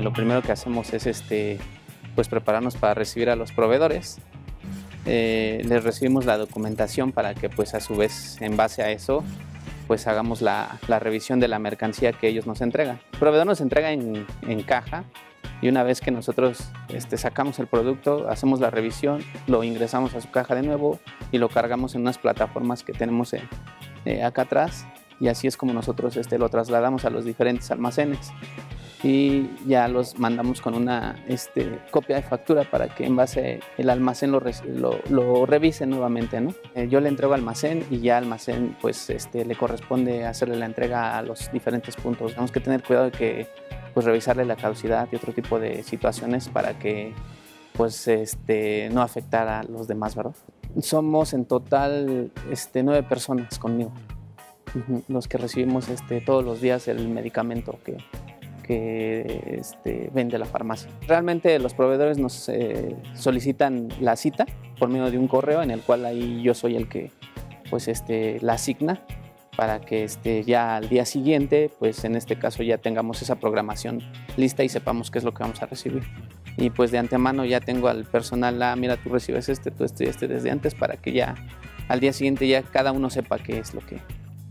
Lo 0.00 0.14
primero 0.14 0.40
que 0.40 0.52
hacemos 0.52 0.94
es 0.94 1.06
este, 1.06 1.58
pues 2.14 2.30
prepararnos 2.30 2.76
para 2.76 2.94
recibir 2.94 3.28
a 3.28 3.36
los 3.36 3.52
proveedores 3.52 4.22
eh, 5.10 5.62
les 5.64 5.82
recibimos 5.84 6.26
la 6.26 6.36
documentación 6.36 7.12
para 7.12 7.34
que 7.34 7.48
pues 7.48 7.72
a 7.72 7.80
su 7.80 7.96
vez 7.96 8.36
en 8.42 8.58
base 8.58 8.82
a 8.82 8.90
eso 8.90 9.24
pues 9.86 10.06
hagamos 10.06 10.42
la, 10.42 10.78
revisión 10.86 11.40
de 11.40 11.48
la 11.48 11.58
mercancía 11.58 12.12
que 12.12 12.28
ellos 12.28 12.46
nos 12.46 12.60
entregan. 12.60 13.00
El 13.14 13.18
proveedor 13.18 13.46
nos 13.46 13.62
entrega 13.62 13.90
en, 13.90 14.26
caja 14.66 15.04
y 15.62 15.70
una 15.70 15.82
vez 15.82 16.02
que 16.02 16.10
nosotros 16.10 16.58
este, 16.90 17.16
sacamos 17.16 17.58
el 17.58 17.68
producto, 17.68 18.28
hacemos 18.28 18.60
la 18.60 18.68
revisión, 18.68 19.24
lo 19.46 19.64
ingresamos 19.64 20.14
a 20.14 20.20
su 20.20 20.30
caja 20.30 20.54
de 20.54 20.60
nuevo 20.60 20.98
y 21.32 21.38
lo 21.38 21.48
cargamos 21.48 21.94
en 21.94 22.02
unas 22.02 22.18
plataformas 22.18 22.82
que 22.82 22.92
tenemos 22.92 23.32
eh, 24.04 24.22
acá 24.22 24.42
atrás 24.42 24.86
y 25.20 25.28
así 25.28 25.46
es 25.46 25.56
como 25.56 25.72
nosotros 25.72 26.18
este, 26.18 26.36
lo 26.36 26.50
trasladamos 26.50 27.06
a 27.06 27.10
los 27.10 27.24
diferentes 27.24 27.70
almacenes 27.70 28.30
y 29.02 29.48
ya 29.66 29.86
los 29.86 30.18
mandamos 30.18 30.60
con 30.60 30.74
una 30.74 31.22
este, 31.28 31.80
copia 31.90 32.16
de 32.16 32.22
factura 32.22 32.64
para 32.64 32.88
que 32.88 33.06
en 33.06 33.14
base 33.14 33.60
el 33.76 33.90
almacén 33.90 34.32
lo, 34.32 34.40
lo, 35.08 35.46
revise 35.46 35.86
nuevamente. 35.86 36.40
¿no? 36.40 36.54
Eh, 36.74 36.88
yo 36.88 37.00
le 37.00 37.08
entrego 37.08 37.34
al 37.34 37.40
almacén 37.40 37.84
y 37.90 38.00
ya 38.00 38.18
al 38.18 38.24
almacén 38.24 38.76
pues, 38.80 39.08
este, 39.10 39.44
le 39.44 39.54
corresponde 39.54 40.24
hacerle 40.24 40.56
la 40.56 40.66
entrega 40.66 41.16
a 41.16 41.22
los 41.22 41.50
diferentes 41.52 41.94
puntos. 41.96 42.32
Tenemos 42.32 42.50
que 42.50 42.60
tener 42.60 42.82
cuidado 42.82 43.06
de 43.06 43.12
que 43.12 43.48
pues, 43.94 44.04
revisarle 44.04 44.44
la 44.44 44.56
caducidad 44.56 45.08
y 45.12 45.16
otro 45.16 45.32
tipo 45.32 45.60
de 45.60 45.84
situaciones 45.84 46.48
para 46.48 46.78
que 46.78 47.14
pues, 47.74 48.08
este, 48.08 48.88
no 48.90 49.02
afectara 49.02 49.60
a 49.60 49.62
los 49.62 49.86
demás. 49.86 50.16
¿verdad? 50.16 50.34
Somos 50.80 51.34
en 51.34 51.44
total 51.44 52.32
este, 52.50 52.82
nueve 52.82 53.04
personas 53.04 53.60
conmigo, 53.60 53.92
los 55.06 55.28
que 55.28 55.38
recibimos 55.38 55.88
este, 55.88 56.20
todos 56.20 56.44
los 56.44 56.60
días 56.60 56.88
el 56.88 57.08
medicamento 57.08 57.78
que, 57.84 57.96
que 58.68 59.56
este, 59.58 60.10
vende 60.12 60.38
la 60.38 60.44
farmacia. 60.44 60.90
Realmente 61.08 61.58
los 61.58 61.72
proveedores 61.72 62.18
nos 62.18 62.50
eh, 62.50 62.94
solicitan 63.14 63.88
la 63.98 64.14
cita 64.14 64.44
por 64.78 64.90
medio 64.90 65.10
de 65.10 65.16
un 65.16 65.26
correo 65.26 65.62
en 65.62 65.70
el 65.70 65.80
cual 65.80 66.04
ahí 66.04 66.42
yo 66.42 66.52
soy 66.52 66.76
el 66.76 66.86
que 66.88 67.10
pues 67.70 67.88
este, 67.88 68.38
la 68.42 68.52
asigna 68.54 69.02
para 69.56 69.80
que 69.80 70.04
este, 70.04 70.44
ya 70.44 70.76
al 70.76 70.88
día 70.88 71.04
siguiente, 71.04 71.70
pues 71.78 72.04
en 72.04 72.14
este 72.14 72.38
caso 72.38 72.62
ya 72.62 72.78
tengamos 72.78 73.22
esa 73.22 73.36
programación 73.36 74.02
lista 74.36 74.62
y 74.62 74.68
sepamos 74.68 75.10
qué 75.10 75.18
es 75.18 75.24
lo 75.24 75.32
que 75.32 75.42
vamos 75.42 75.62
a 75.62 75.66
recibir. 75.66 76.04
Y 76.58 76.70
pues 76.70 76.90
de 76.90 76.98
antemano 76.98 77.44
ya 77.44 77.60
tengo 77.60 77.88
al 77.88 78.04
personal, 78.04 78.62
ah, 78.62 78.76
mira, 78.76 78.96
tú 78.98 79.08
recibes 79.08 79.48
este, 79.48 79.70
tú 79.70 79.84
este 79.84 80.08
este 80.08 80.28
desde 80.28 80.50
antes 80.50 80.74
para 80.74 80.96
que 80.96 81.12
ya 81.12 81.34
al 81.88 82.00
día 82.00 82.12
siguiente 82.12 82.46
ya 82.46 82.62
cada 82.62 82.92
uno 82.92 83.08
sepa 83.08 83.38
qué 83.38 83.58
es 83.58 83.74
lo 83.74 83.80
que... 83.80 83.98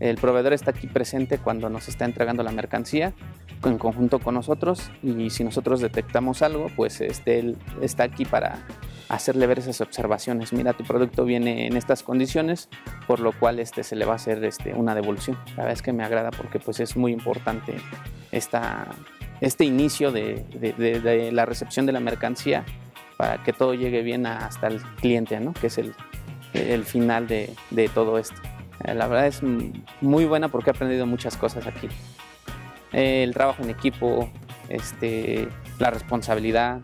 El 0.00 0.16
proveedor 0.16 0.52
está 0.52 0.70
aquí 0.70 0.86
presente 0.86 1.38
cuando 1.38 1.68
nos 1.70 1.88
está 1.88 2.04
entregando 2.04 2.42
la 2.42 2.52
mercancía 2.52 3.12
en 3.64 3.78
conjunto 3.78 4.20
con 4.20 4.34
nosotros 4.34 4.90
y 5.02 5.30
si 5.30 5.42
nosotros 5.42 5.80
detectamos 5.80 6.42
algo, 6.42 6.68
pues 6.76 7.00
este, 7.00 7.40
él 7.40 7.56
está 7.82 8.04
aquí 8.04 8.24
para 8.24 8.58
hacerle 9.08 9.46
ver 9.46 9.58
esas 9.58 9.80
observaciones. 9.80 10.52
Mira, 10.52 10.74
tu 10.74 10.84
producto 10.84 11.24
viene 11.24 11.66
en 11.66 11.76
estas 11.76 12.02
condiciones, 12.02 12.68
por 13.06 13.20
lo 13.20 13.32
cual 13.32 13.58
este, 13.58 13.82
se 13.82 13.96
le 13.96 14.04
va 14.04 14.12
a 14.12 14.16
hacer 14.16 14.44
este, 14.44 14.74
una 14.74 14.94
devolución. 14.94 15.36
La 15.50 15.64
verdad 15.64 15.72
es 15.72 15.82
que 15.82 15.92
me 15.92 16.04
agrada 16.04 16.30
porque 16.30 16.60
pues, 16.60 16.78
es 16.80 16.96
muy 16.96 17.12
importante 17.12 17.74
esta, 18.30 18.86
este 19.40 19.64
inicio 19.64 20.12
de, 20.12 20.44
de, 20.60 21.32
la 21.32 21.46
recepción 21.46 21.86
de 21.86 21.92
la 21.92 22.00
mercancía 22.00 22.64
para 23.16 23.42
que 23.42 23.52
todo 23.52 23.74
llegue 23.74 24.02
bien 24.02 24.26
hasta 24.26 24.68
el 24.68 24.80
cliente, 25.00 25.40
¿no? 25.40 25.52
que 25.52 25.66
es 25.68 25.78
el, 25.78 25.94
el 26.52 26.84
final 26.84 27.26
de, 27.26 27.50
todo 27.94 28.18
esto. 28.18 28.40
La 28.84 29.08
verdad 29.08 29.26
es 29.26 29.42
muy 30.00 30.24
buena 30.24 30.48
porque 30.48 30.70
he 30.70 30.72
aprendido 30.72 31.06
muchas 31.06 31.36
cosas 31.36 31.66
aquí 31.66 31.88
el 32.92 33.34
trabajo 33.34 33.62
en 33.62 33.70
equipo, 33.70 34.28
este, 34.68 35.48
la 35.78 35.90
responsabilidad, 35.90 36.80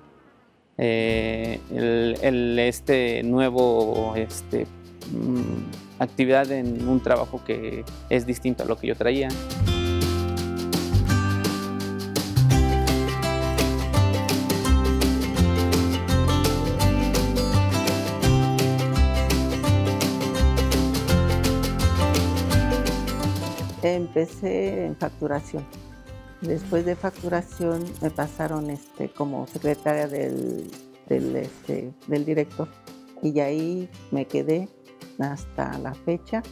eh, 0.76 1.60
el, 1.72 2.58
este 2.58 3.22
nuevo 3.22 4.14
este, 4.16 4.66
mm, 5.12 6.00
actividad 6.00 6.50
en 6.50 6.88
un 6.88 7.00
trabajo 7.00 7.42
que 7.44 7.84
es 8.10 8.26
distinto 8.26 8.64
a 8.64 8.66
lo 8.66 8.76
que 8.76 8.88
yo 8.88 8.96
traía. 8.96 9.28
Empecé 24.04 24.84
en 24.84 24.96
facturación. 24.96 25.64
Después 26.42 26.84
de 26.84 26.94
facturación 26.94 27.82
me 28.02 28.10
pasaron 28.10 28.68
este, 28.68 29.08
como 29.08 29.46
secretaria 29.46 30.06
del, 30.06 30.70
del, 31.08 31.36
este, 31.36 31.90
del 32.06 32.24
director. 32.26 32.68
Y 33.22 33.40
ahí 33.40 33.88
me 34.10 34.26
quedé 34.26 34.68
hasta 35.18 35.78
la 35.78 35.94
fecha. 35.94 36.42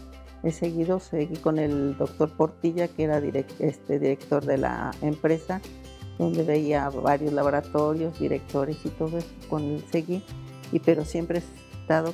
He 0.42 0.50
seguido, 0.50 0.98
seguí 0.98 1.36
con 1.36 1.58
el 1.58 1.96
doctor 1.98 2.34
Portilla, 2.34 2.88
que 2.88 3.04
era 3.04 3.18
este, 3.58 3.98
director 3.98 4.42
de 4.44 4.56
la 4.56 4.90
empresa, 5.02 5.60
donde 6.18 6.44
veía 6.44 6.88
varios 6.88 7.34
laboratorios, 7.34 8.18
directores 8.18 8.78
y 8.84 8.88
todo 8.88 9.18
eso, 9.18 9.28
con 9.50 9.62
él 9.62 9.84
seguí, 9.92 10.24
y, 10.72 10.78
pero 10.78 11.04
siempre 11.04 11.42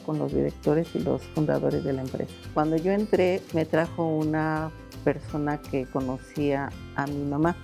con 0.04 0.18
los 0.18 0.32
directores 0.32 0.88
y 0.94 0.98
los 0.98 1.22
fundadores 1.22 1.84
de 1.84 1.92
la 1.92 2.02
empresa. 2.02 2.32
Cuando 2.54 2.76
yo 2.76 2.92
entré, 2.92 3.40
me 3.54 3.64
trajo 3.64 4.06
una 4.06 4.70
persona 5.04 5.58
que 5.58 5.86
conocía 5.86 6.70
a 6.96 7.06
mi 7.06 7.24
mamá 7.24 7.56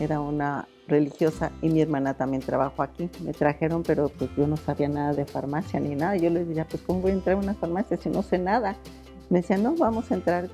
era 0.00 0.20
una 0.20 0.68
religiosa 0.88 1.50
y 1.62 1.68
mi 1.68 1.80
hermana 1.80 2.14
también 2.14 2.42
trabajó 2.42 2.82
aquí. 2.82 3.10
Me 3.22 3.32
trajeron, 3.32 3.82
pero 3.82 4.08
pues 4.08 4.30
yo 4.36 4.46
no 4.46 4.56
sabía 4.56 4.88
nada 4.88 5.12
de 5.12 5.24
farmacia 5.24 5.80
ni 5.80 5.94
nada. 5.94 6.16
Yo 6.16 6.30
les 6.30 6.46
decía, 6.46 6.66
pues 6.68 6.82
¿cómo 6.82 7.00
voy 7.00 7.12
a 7.12 7.14
entrar 7.14 7.36
a 7.36 7.38
una 7.38 7.54
farmacia 7.54 7.96
si 7.96 8.08
no 8.08 8.22
sé 8.22 8.38
nada? 8.38 8.76
Me 9.30 9.40
decían, 9.40 9.62
no, 9.62 9.74
vamos 9.74 10.10
a 10.10 10.14
entrar. 10.14 10.48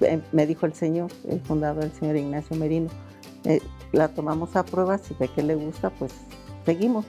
Eh, 0.00 0.20
me 0.32 0.46
dijo 0.46 0.66
el 0.66 0.74
señor, 0.74 1.10
el 1.28 1.40
fundador, 1.40 1.84
el 1.84 1.92
señor 1.92 2.16
Ignacio 2.16 2.56
Merino. 2.56 2.88
Eh, 3.44 3.60
la 3.92 4.08
tomamos 4.08 4.56
a 4.56 4.64
prueba, 4.64 4.98
si 4.98 5.14
ve 5.14 5.28
que 5.28 5.42
le 5.42 5.54
gusta, 5.54 5.90
pues 5.90 6.12
seguimos. 6.64 7.04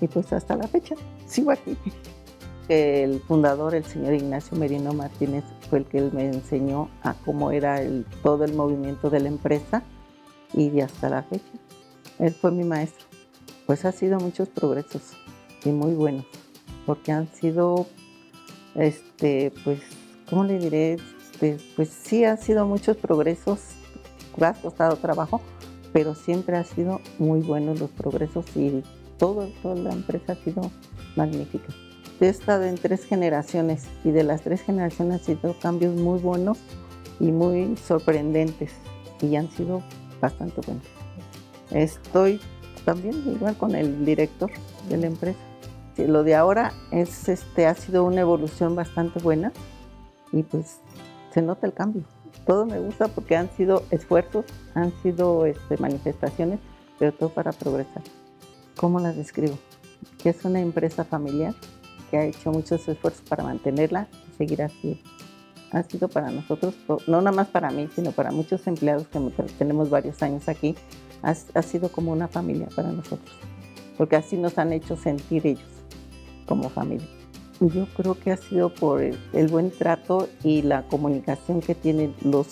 Y 0.00 0.08
pues 0.08 0.32
hasta 0.32 0.56
la 0.56 0.66
fecha, 0.66 0.94
sigo 1.26 1.50
aquí. 1.50 1.76
El 2.68 3.20
fundador, 3.20 3.74
el 3.74 3.84
señor 3.84 4.14
Ignacio 4.14 4.56
Merino 4.56 4.92
Martínez, 4.92 5.44
fue 5.68 5.80
el 5.80 5.84
que 5.86 6.00
me 6.00 6.26
enseñó 6.26 6.88
a 7.02 7.14
cómo 7.14 7.50
era 7.50 7.80
todo 8.22 8.44
el 8.44 8.54
movimiento 8.54 9.10
de 9.10 9.20
la 9.20 9.28
empresa 9.28 9.82
y 10.54 10.70
de 10.70 10.82
hasta 10.82 11.08
la 11.08 11.22
fecha. 11.24 11.44
Él 12.18 12.32
fue 12.32 12.52
mi 12.52 12.64
maestro. 12.64 13.06
Pues 13.66 13.84
ha 13.84 13.92
sido 13.92 14.18
muchos 14.20 14.48
progresos 14.48 15.02
y 15.64 15.70
muy 15.70 15.94
buenos, 15.94 16.26
porque 16.86 17.12
han 17.12 17.28
sido, 17.32 17.86
este, 18.74 19.52
pues, 19.64 19.80
¿cómo 20.28 20.44
le 20.44 20.58
diré? 20.58 20.96
Pues, 21.38 21.62
pues 21.76 21.88
sí, 21.88 22.24
han 22.24 22.38
sido 22.38 22.66
muchos 22.66 22.96
progresos, 22.96 23.60
ha 24.40 24.54
costado 24.54 24.96
trabajo, 24.96 25.40
pero 25.92 26.14
siempre 26.14 26.56
ha 26.56 26.64
sido 26.64 27.00
muy 27.18 27.40
buenos 27.40 27.80
los 27.80 27.90
progresos 27.90 28.44
y 28.56 28.82
todo, 29.18 29.48
toda 29.62 29.76
la 29.76 29.92
empresa 29.92 30.32
ha 30.32 30.36
sido 30.36 30.70
magnífica. 31.16 31.72
He 32.22 32.28
estado 32.28 32.62
en 32.62 32.76
tres 32.76 33.04
generaciones 33.04 33.88
y 34.04 34.12
de 34.12 34.22
las 34.22 34.42
tres 34.42 34.62
generaciones 34.62 35.18
han 35.18 35.26
sido 35.26 35.56
cambios 35.58 35.92
muy 35.96 36.20
buenos 36.20 36.56
y 37.18 37.32
muy 37.32 37.76
sorprendentes 37.76 38.70
y 39.20 39.34
han 39.34 39.50
sido 39.50 39.82
bastante 40.20 40.60
bueno. 40.64 40.80
Estoy 41.72 42.40
también 42.84 43.16
igual 43.26 43.56
con 43.56 43.74
el 43.74 44.04
director 44.04 44.52
de 44.88 44.98
la 44.98 45.08
empresa. 45.08 45.40
lo 45.96 46.22
de 46.22 46.36
ahora 46.36 46.72
es, 46.92 47.28
este, 47.28 47.66
ha 47.66 47.74
sido 47.74 48.04
una 48.04 48.20
evolución 48.20 48.76
bastante 48.76 49.18
buena 49.18 49.50
y 50.30 50.44
pues 50.44 50.78
se 51.34 51.42
nota 51.42 51.66
el 51.66 51.72
cambio. 51.72 52.04
Todo 52.46 52.66
me 52.66 52.78
gusta 52.78 53.08
porque 53.08 53.34
han 53.34 53.50
sido 53.56 53.82
esfuerzos, 53.90 54.44
han 54.74 54.92
sido 55.02 55.44
este, 55.44 55.76
manifestaciones, 55.76 56.60
pero 57.00 57.12
todo 57.12 57.30
para 57.30 57.50
progresar. 57.50 58.04
¿Cómo 58.76 59.00
las 59.00 59.16
describo? 59.16 59.58
Que 60.22 60.28
es 60.28 60.44
una 60.44 60.60
empresa 60.60 61.02
familiar 61.02 61.56
que 62.12 62.18
ha 62.18 62.24
hecho 62.26 62.52
muchos 62.52 62.86
esfuerzos 62.86 63.26
para 63.26 63.42
mantenerla 63.42 64.06
y 64.28 64.36
seguir 64.36 64.62
así 64.62 65.00
ha 65.72 65.82
sido 65.82 66.08
para 66.08 66.30
nosotros, 66.30 66.74
no 67.06 67.22
nada 67.22 67.34
más 67.34 67.48
para 67.48 67.70
mí, 67.70 67.88
sino 67.94 68.12
para 68.12 68.30
muchos 68.30 68.66
empleados 68.66 69.06
que 69.08 69.18
tenemos 69.58 69.88
varios 69.88 70.22
años 70.22 70.48
aquí, 70.48 70.74
ha, 71.22 71.62
sido 71.62 71.90
como 71.90 72.12
una 72.12 72.28
familia 72.28 72.68
para 72.76 72.92
nosotros, 72.92 73.34
porque 73.96 74.16
así 74.16 74.36
nos 74.36 74.58
han 74.58 74.72
hecho 74.72 74.96
sentir 74.96 75.46
ellos 75.46 75.64
como 76.46 76.68
familia. 76.68 77.06
Yo 77.60 77.86
creo 77.96 78.18
que 78.18 78.32
ha 78.32 78.36
sido 78.36 78.74
por 78.74 79.00
el, 79.00 79.18
el 79.32 79.48
buen 79.48 79.70
trato 79.70 80.28
y 80.42 80.62
la 80.62 80.82
comunicación 80.88 81.60
que 81.60 81.74
tienen 81.74 82.14
los 82.22 82.48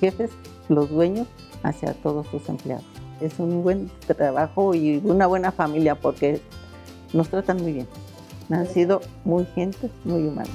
jefes, 0.00 0.30
los 0.68 0.88
dueños, 0.88 1.26
hacia 1.62 1.92
todos 1.94 2.26
sus 2.28 2.48
empleados. 2.48 2.84
Es 3.20 3.38
un 3.38 3.62
buen 3.62 3.90
trabajo 4.06 4.74
y 4.74 4.98
una 5.04 5.26
buena 5.26 5.52
familia 5.52 5.94
porque 5.94 6.40
nos 7.12 7.28
tratan 7.28 7.60
muy 7.60 7.72
bien. 7.72 7.88
Han 8.50 8.66
sido 8.66 9.00
muy 9.24 9.46
gente, 9.54 9.90
muy 10.04 10.26
humanos. 10.26 10.50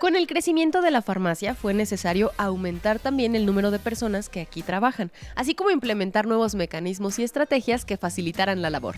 Con 0.00 0.16
el 0.16 0.26
crecimiento 0.26 0.80
de 0.80 0.90
la 0.90 1.02
farmacia 1.02 1.54
fue 1.54 1.74
necesario 1.74 2.32
aumentar 2.38 2.98
también 2.98 3.36
el 3.36 3.44
número 3.44 3.70
de 3.70 3.78
personas 3.78 4.28
que 4.28 4.40
aquí 4.40 4.62
trabajan, 4.62 5.10
así 5.36 5.54
como 5.54 5.70
implementar 5.70 6.26
nuevos 6.26 6.54
mecanismos 6.54 7.18
y 7.18 7.24
estrategias 7.24 7.84
que 7.84 7.98
facilitaran 7.98 8.62
la 8.62 8.70
labor. 8.70 8.96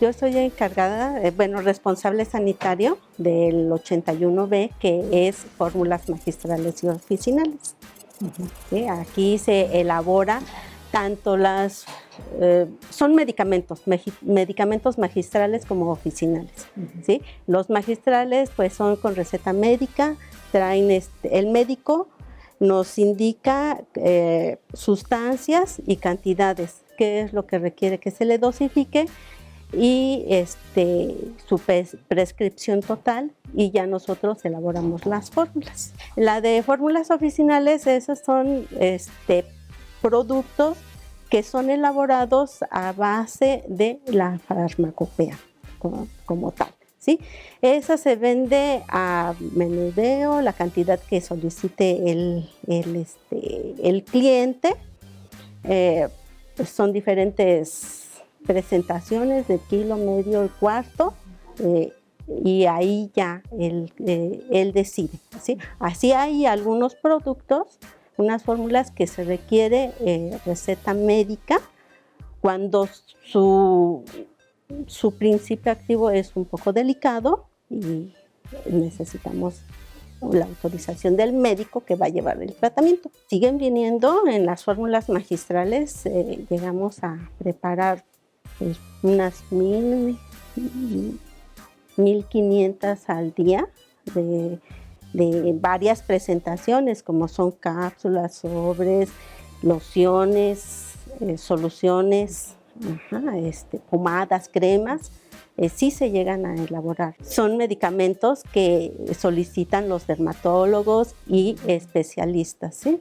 Yo 0.00 0.12
soy 0.12 0.36
encargada, 0.36 1.22
eh, 1.22 1.30
bueno, 1.30 1.60
responsable 1.60 2.24
sanitario 2.24 2.98
del 3.18 3.70
81B, 3.70 4.72
que 4.80 5.28
es 5.28 5.36
fórmulas 5.36 6.08
magistrales 6.08 6.82
y 6.82 6.88
oficinales. 6.88 7.76
Aquí 8.90 9.38
se 9.38 9.80
elabora 9.80 10.40
tanto 10.90 11.36
las, 11.36 11.84
eh, 12.40 12.66
son 12.90 13.14
medicamentos, 13.14 13.82
medicamentos 14.22 14.98
magistrales 14.98 15.66
como 15.66 15.90
oficinales. 15.90 16.66
¿sí? 17.04 17.22
Los 17.46 17.70
magistrales 17.70 18.50
pues 18.56 18.72
son 18.72 18.96
con 18.96 19.14
receta 19.14 19.52
médica, 19.52 20.16
traen 20.52 20.90
este, 20.90 21.38
el 21.38 21.48
médico 21.48 22.08
nos 22.58 22.98
indica 22.98 23.84
eh, 23.96 24.58
sustancias 24.72 25.82
y 25.86 25.96
cantidades, 25.96 26.82
qué 26.96 27.20
es 27.20 27.32
lo 27.32 27.46
que 27.46 27.58
requiere 27.58 27.98
que 27.98 28.10
se 28.10 28.24
le 28.24 28.38
dosifique 28.38 29.06
y 29.72 30.24
este, 30.28 31.16
su 31.46 31.60
prescripción 32.08 32.80
total 32.80 33.32
y 33.54 33.70
ya 33.70 33.86
nosotros 33.86 34.44
elaboramos 34.44 35.06
las 35.06 35.30
fórmulas. 35.30 35.92
La 36.14 36.40
de 36.40 36.62
fórmulas 36.62 37.10
oficinales, 37.10 37.86
esos 37.86 38.20
son 38.20 38.66
este, 38.78 39.44
productos 40.00 40.76
que 41.30 41.42
son 41.42 41.70
elaborados 41.70 42.64
a 42.70 42.92
base 42.92 43.64
de 43.68 44.00
la 44.06 44.38
farmacopea 44.38 45.38
como, 46.24 46.52
tal. 46.52 46.68
¿sí? 46.98 47.20
Esa 47.62 47.96
se 47.96 48.16
vende 48.16 48.82
a 48.88 49.34
menudeo, 49.52 50.40
la 50.40 50.52
cantidad 50.52 51.00
que 51.00 51.20
solicite 51.20 52.10
el, 52.10 52.48
el, 52.66 52.96
este, 52.96 54.04
cliente. 54.04 54.74
Eh, 55.64 56.08
son 56.64 56.92
diferentes 56.92 58.05
presentaciones 58.46 59.48
de 59.48 59.58
kilo, 59.58 59.96
medio 59.96 60.44
y 60.44 60.48
cuarto. 60.48 61.14
Eh, 61.58 61.92
y 62.44 62.66
ahí 62.66 63.10
ya 63.14 63.42
él, 63.58 63.92
eh, 64.04 64.72
decide. 64.74 65.18
¿sí? 65.40 65.58
Así 65.78 66.12
hay 66.12 66.46
algunos 66.46 66.96
productos, 66.96 67.78
unas 68.16 68.42
fórmulas 68.42 68.90
que 68.90 69.06
se 69.06 69.24
requiere 69.24 69.92
eh, 70.00 70.38
receta 70.44 70.92
médica 70.92 71.60
cuando 72.40 72.88
su, 73.24 74.04
su 74.86 75.12
principio 75.12 75.70
activo 75.70 76.10
es 76.10 76.34
un 76.34 76.46
poco 76.46 76.72
delicado 76.72 77.46
y 77.70 78.12
necesitamos 78.70 79.60
la 80.20 80.46
autorización 80.46 81.16
del 81.16 81.32
médico 81.32 81.84
que 81.84 81.94
va 81.94 82.06
a 82.06 82.08
llevar 82.08 82.42
el 82.42 82.54
tratamiento. 82.54 83.10
Siguen 83.28 83.58
viniendo 83.58 84.26
en 84.26 84.46
las 84.46 84.64
fórmulas 84.64 85.08
magistrales, 85.08 86.04
llegamos 86.48 87.04
a 87.04 87.30
preparar 87.38 88.04
pues, 88.58 88.78
unas 89.02 89.44
mil, 89.50 90.18
mil 91.96 92.24
quinientas 92.24 93.08
al 93.08 93.34
día 93.34 93.68
de, 94.14 94.58
varias 95.60 96.02
presentaciones, 96.02 97.02
como 97.02 97.28
son 97.28 97.52
cápsulas, 97.52 98.34
sobres, 98.34 99.08
lociones, 99.62 100.94
eh, 101.20 101.38
soluciones, 101.38 102.54
este, 103.42 103.78
pomadas, 103.78 104.50
cremas. 104.52 105.10
Eh, 105.56 105.70
sí 105.70 105.90
se 105.90 106.10
llegan 106.10 106.44
a 106.44 106.54
elaborar. 106.54 107.16
Son 107.22 107.56
medicamentos 107.56 108.42
que 108.52 108.92
solicitan 109.18 109.88
los 109.88 110.06
dermatólogos 110.06 111.14
y 111.26 111.56
especialistas. 111.66 112.76
¿sí? 112.76 113.00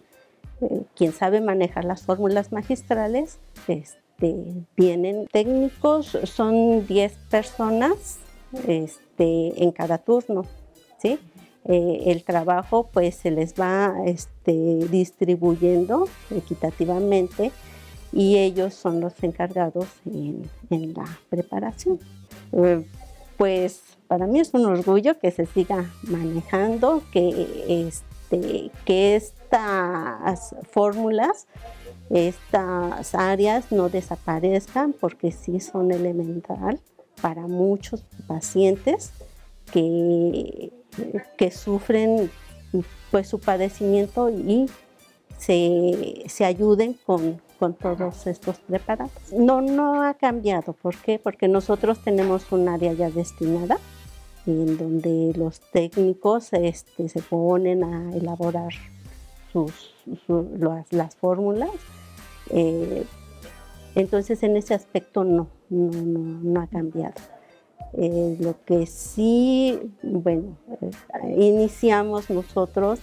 Eh, 0.62 0.84
quien 0.96 1.12
sabe 1.12 1.42
manejar 1.42 1.84
las 1.84 2.04
fórmulas 2.04 2.54
magistrales, 2.54 3.40
este, 3.68 4.05
este, 4.16 4.66
vienen 4.78 5.28
técnicos, 5.28 6.18
son 6.24 6.88
10 6.88 7.14
personas 7.30 8.18
este, 8.68 9.64
en 9.64 9.72
cada 9.72 9.98
turno, 9.98 10.46
¿sí? 11.02 11.20
Eh, 11.66 12.04
el 12.08 12.24
trabajo 12.24 12.90
pues 12.94 13.16
se 13.16 13.32
les 13.32 13.56
va 13.56 13.94
este, 14.06 14.54
distribuyendo 14.90 16.08
equitativamente 16.30 17.52
y 18.14 18.38
ellos 18.38 18.76
son 18.76 19.02
los 19.02 19.22
encargados 19.24 19.88
en, 20.06 20.94
la 20.94 21.06
preparación. 21.30 22.00
Eh, 22.54 22.86
pues 23.36 23.82
para 24.08 24.28
mí 24.28 24.40
es 24.40 24.54
un 24.54 24.66
orgullo 24.66 25.20
que 25.20 25.32
se 25.32 25.46
siga 25.48 25.92
manejando, 26.04 27.02
que, 27.12 27.88
este, 27.88 28.72
que 28.86 29.16
estas 29.16 30.56
fórmulas 30.72 31.48
estas 32.10 33.16
áreas 33.16 33.72
no 33.72 33.90
desaparezcan 33.90 34.94
porque 34.94 35.32
sí 35.32 35.60
son 35.60 35.92
elemental 35.92 36.80
para 37.22 37.48
muchos 37.48 38.04
pacientes 38.28 39.12
que, 39.72 40.72
que 41.38 41.52
sufren 41.52 42.30
pues, 43.12 43.28
su 43.28 43.40
padecimiento 43.40 44.30
y 44.30 44.70
se, 45.38 46.46
ayuden 46.46 46.98
con, 47.06 47.42
con, 47.60 47.74
todos 47.74 48.28
estos 48.28 48.60
preparados. 48.60 49.12
No, 49.34 49.62
no 49.62 50.04
ha 50.04 50.14
cambiado. 50.14 50.74
¿Por 50.74 50.96
qué? 50.98 51.20
Porque 51.20 51.48
nosotros 51.48 52.00
tenemos 52.04 52.52
un 52.52 52.68
área 52.70 52.94
ya 52.94 53.10
destinada 53.10 53.78
en 54.46 54.78
donde 54.78 55.34
los 55.36 55.60
técnicos 55.60 56.54
este, 56.54 57.10
se 57.10 57.22
ponen 57.22 57.84
a 57.84 58.16
elaborar 58.16 58.74
las, 60.92 61.16
fórmulas. 61.16 61.72
Eh, 62.50 63.06
entonces 63.96 64.44
en 64.44 64.58
ese 64.58 64.74
aspecto 64.74 65.24
no, 65.24 65.48
no, 65.70 66.62
ha 66.62 66.68
cambiado. 66.68 67.16
Eh, 67.94 68.38
lo 68.40 68.56
que 68.66 68.86
sí, 68.86 69.80
bueno, 70.04 70.58
eh, 70.82 71.36
iniciamos 71.38 72.30
nosotros 72.30 73.00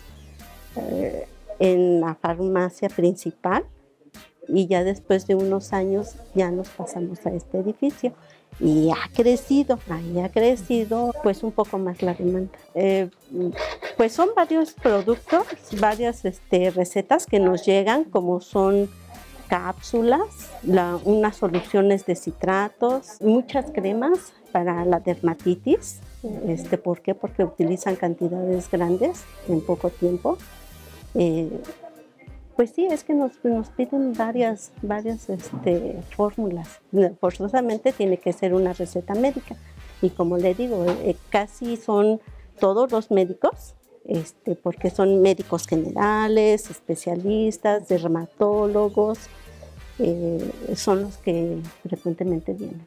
en 1.59 2.01
la 2.01 2.15
farmacia 2.15 2.89
principal 2.89 3.65
y 4.49 4.67
ya 4.67 4.85
después 4.85 5.27
de 5.27 5.35
unos 5.35 5.73
años 5.73 6.17
ya 6.35 6.51
nos 6.51 6.69
pasamos 6.71 7.25
a 7.27 7.31
este 7.31 7.59
edificio 7.59 8.15
y 8.61 8.91
ha 8.91 9.11
crecido, 9.15 9.79
ahí 9.89 10.21
ha 10.21 10.31
crecido 10.31 11.13
pues 11.23 11.43
un 11.43 11.53
poco 11.53 11.79
más 11.79 12.03
la 12.03 12.15
demanda. 12.15 12.53
Pues 13.97 14.13
son 14.13 14.31
varios 14.35 14.73
productos, 14.73 15.47
varias 15.81 16.25
este, 16.25 16.71
recetas 16.71 17.27
que 17.27 17.41
nos 17.41 17.65
llegan 17.65 18.05
como 18.05 18.41
son 18.41 18.89
cápsulas, 19.49 20.51
unas 21.05 21.37
soluciones 21.37 22.07
de 22.07 22.17
citratos, 22.17 23.21
muchas 23.21 23.71
cremas 23.71 24.33
para 24.51 24.85
la 24.85 25.01
dermatitis. 25.01 26.01
Este, 26.47 26.79
¿Por 26.79 27.01
qué? 27.03 27.15
Porque 27.15 27.45
utilizan 27.45 27.97
cantidades 27.97 28.71
grandes 28.71 29.25
en 29.49 29.61
poco 29.61 29.91
tiempo. 29.91 30.39
Eh, 31.15 31.51
pues 32.57 32.71
sí, 32.71 32.87
es 32.87 33.05
que 33.05 33.15
nos, 33.15 33.33
piden 33.77 34.13
varias, 34.13 34.73
varias 34.83 35.29
este, 35.29 36.01
fórmulas. 36.15 36.81
Forzosamente 37.21 37.93
tiene 37.93 38.19
que 38.19 38.33
ser 38.33 38.55
una 38.55 38.73
receta 38.73 39.15
médica. 39.15 39.57
Y 40.01 40.11
como 40.11 40.37
le 40.37 40.55
digo, 40.55 40.85
eh, 40.87 41.17
casi 41.31 41.77
son 41.77 42.21
todos 42.59 42.91
los 42.93 43.11
médicos, 43.11 43.75
este, 44.07 44.55
porque 44.55 44.91
son 44.91 45.23
médicos 45.23 45.67
generales, 45.67 46.71
especialistas, 46.71 47.89
dermatólogos, 47.89 49.19
eh, 49.99 50.51
son 50.75 51.03
los 51.03 51.19
que 51.19 51.59
frecuentemente 51.83 52.55
vienen. 52.55 52.87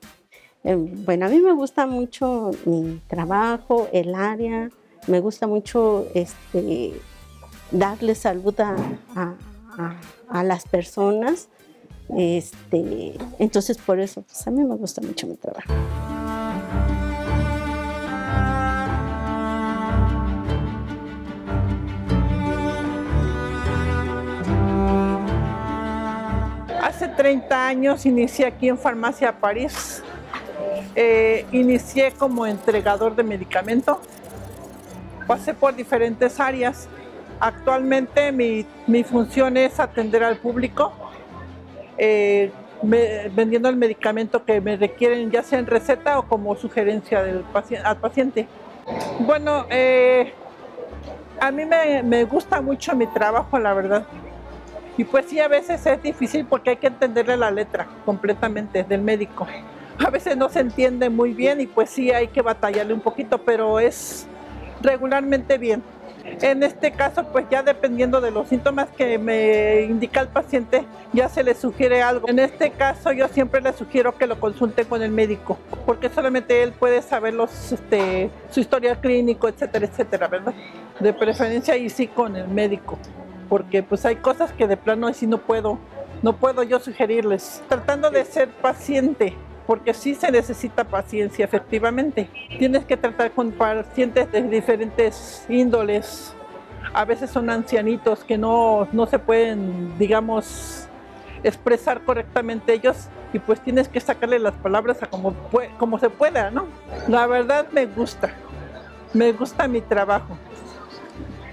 bueno, 1.06 1.28
a 1.28 1.30
mí 1.30 1.40
me 1.40 1.54
gusta 1.54 1.86
mucho 1.86 2.52
mi 2.66 3.02
trabajo, 3.08 3.88
el 3.92 4.16
área, 4.16 4.70
me 5.08 5.20
gusta 5.20 5.48
mucho 5.48 6.08
este, 6.14 6.94
darle 7.72 8.16
salud 8.16 8.60
a 8.60 9.38
a, 10.30 10.44
las 10.44 10.64
personas. 10.68 11.50
Este, 12.16 13.16
entonces 13.40 13.78
por 13.78 14.00
eso, 14.00 14.22
pues 14.22 14.46
a 14.48 14.52
mí 14.52 14.64
me 14.64 14.76
gusta 14.76 15.02
mucho 15.02 15.28
mi 15.28 15.36
trabajo. 15.36 15.74
Hace 27.06 27.14
30 27.18 27.68
años 27.68 28.06
inicié 28.08 28.48
aquí 28.48 28.68
en 28.68 28.80
Farmacia 28.80 29.32
París. 29.32 30.02
Eh, 30.96 31.46
inicié 31.52 32.12
como 32.12 32.48
entregador 32.48 33.16
de 33.16 33.22
medicamento. 33.22 34.02
Pasé 35.28 35.54
por 35.54 35.76
diferentes 35.76 36.40
áreas 36.40 36.88
Actualmente 37.40 38.32
mi, 38.32 39.04
función 39.04 39.56
es 39.58 39.80
atender 39.80 40.24
al 40.24 40.38
público. 40.38 40.94
Eh, 41.98 42.52
vendiendo 42.82 43.70
el 43.70 43.76
medicamento 43.76 44.44
que 44.44 44.60
me 44.60 44.76
requieren, 44.76 45.30
ya 45.30 45.44
sea 45.44 45.60
en 45.60 45.68
receta 45.68 46.18
o 46.18 46.24
como 46.24 46.56
sugerencia 46.56 47.22
del 47.22 47.42
paciente, 47.42 47.88
al 47.88 47.98
paciente. 47.98 48.48
Bueno, 49.20 49.68
eh, 49.70 50.34
a 51.40 51.52
mí 51.52 51.66
me, 51.66 52.02
me 52.02 52.24
gusta 52.24 52.62
mucho 52.62 52.96
mi 52.96 53.06
trabajo, 53.06 53.60
la 53.60 53.74
verdad. 53.76 54.08
Y 54.98 55.04
pues 55.04 55.26
sí, 55.28 55.40
a 55.40 55.48
veces 55.48 55.86
es 55.86 56.02
difícil 56.02 56.46
porque 56.46 56.72
hay 56.72 56.78
que 56.78 56.88
entenderle 56.88 57.36
la 57.38 57.52
letra 57.52 57.88
completamente 58.06 58.84
del 58.84 59.02
médico. 59.02 59.46
A 60.04 60.10
veces 60.10 60.38
no 60.38 60.50
se 60.50 60.60
entiende 60.60 61.10
muy 61.10 61.34
bien 61.34 61.62
y 61.62 61.68
pues 61.68 61.90
sí 61.90 62.12
hay 62.12 62.28
que 62.28 62.42
batallarle 62.42 62.94
un 62.94 63.02
poquito, 63.02 63.40
pero 63.40 63.80
es 63.80 64.28
regularmente 64.82 65.58
bien. 65.58 65.84
En 66.42 66.64
este 66.64 66.92
caso, 66.92 67.24
pues 67.32 67.46
ya 67.52 67.62
dependiendo 67.62 68.20
de 68.20 68.32
los 68.32 68.48
síntomas 68.48 68.88
que 68.98 69.20
me 69.20 69.82
indica 69.84 70.22
el 70.22 70.28
paciente, 70.28 70.84
ya 71.14 71.30
se 71.30 71.44
le 71.44 71.54
sugiere 71.54 72.02
algo. 72.02 72.28
En 72.28 72.40
este 72.40 72.72
caso, 72.72 73.12
yo 73.12 73.28
siempre 73.28 73.62
le 73.62 73.74
sugiero 73.74 74.18
que 74.18 74.26
lo 74.26 74.40
consulte 74.40 74.86
con 74.86 75.04
el 75.04 75.12
médico, 75.12 75.58
porque 75.86 76.10
solamente 76.10 76.64
él 76.64 76.72
puede 76.72 77.02
saber 77.04 77.36
los, 77.36 77.72
este, 77.72 78.32
su 78.50 78.60
historia 78.60 79.00
clínico, 79.00 79.48
etcétera, 79.48 79.86
etcétera, 79.86 80.28
¿verdad? 80.28 80.54
De 81.00 81.14
preferencia 81.14 81.78
y 81.78 81.90
sí 81.90 82.08
con 82.08 82.36
el 82.36 82.48
médico, 82.48 82.98
porque 83.56 83.84
pues 83.84 84.06
hay 84.06 84.18
cosas 84.18 84.52
que 84.52 84.68
de 84.68 84.76
plano 84.76 85.14
sí 85.14 85.28
no 85.28 85.38
puedo, 85.38 85.80
no 86.22 86.36
puedo 86.36 86.62
yo 86.62 86.78
sugerirles. 86.78 87.64
Tratando 87.70 88.12
de 88.12 88.26
ser 88.26 88.50
paciente, 88.50 89.34
porque 89.66 89.94
sí 89.94 90.14
se 90.14 90.30
necesita 90.30 90.84
paciencia, 90.84 91.46
efectivamente. 91.46 92.30
Tienes 92.60 92.84
que 92.84 92.98
tratar 92.98 93.32
con 93.32 93.54
pacientes 93.54 94.30
de 94.30 94.42
diferentes 94.42 95.46
índoles. 95.48 96.34
A 96.94 97.06
veces 97.06 97.30
son 97.30 97.50
ancianitos 97.50 98.26
que 98.26 98.38
no, 98.38 98.90
no 98.92 99.06
se 99.06 99.20
pueden, 99.20 99.98
digamos, 99.98 100.90
expresar 101.42 102.02
correctamente 102.02 102.74
ellos 102.74 103.08
y 103.32 103.40
pues 103.40 103.62
tienes 103.62 103.88
que 103.88 104.02
sacarle 104.02 104.38
las 104.38 104.56
palabras 104.56 105.02
a 105.02 105.06
como, 105.06 105.34
como 105.80 105.98
se 105.98 106.10
pueda, 106.10 106.52
¿no? 106.52 106.66
La 107.08 107.26
verdad 107.26 107.68
me 107.72 107.86
gusta, 107.86 108.34
me 109.14 109.32
gusta 109.32 109.66
mi 109.70 109.80
trabajo 109.80 110.38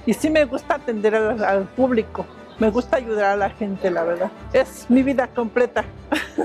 y 0.07 0.15
sí 0.15 0.31
me 0.31 0.45
gusta 0.45 0.75
atender 0.75 1.15
al 1.15 1.65
público, 1.65 2.27
me 2.59 2.71
gusta 2.71 2.97
ayudar 2.97 3.33
a 3.33 3.37
la 3.37 3.51
gente, 3.51 3.91
la 3.91 4.05
verdad. 4.05 4.31
Es 4.53 4.89
mi 4.89 5.03
vida 5.03 5.27
completa. 5.29 5.85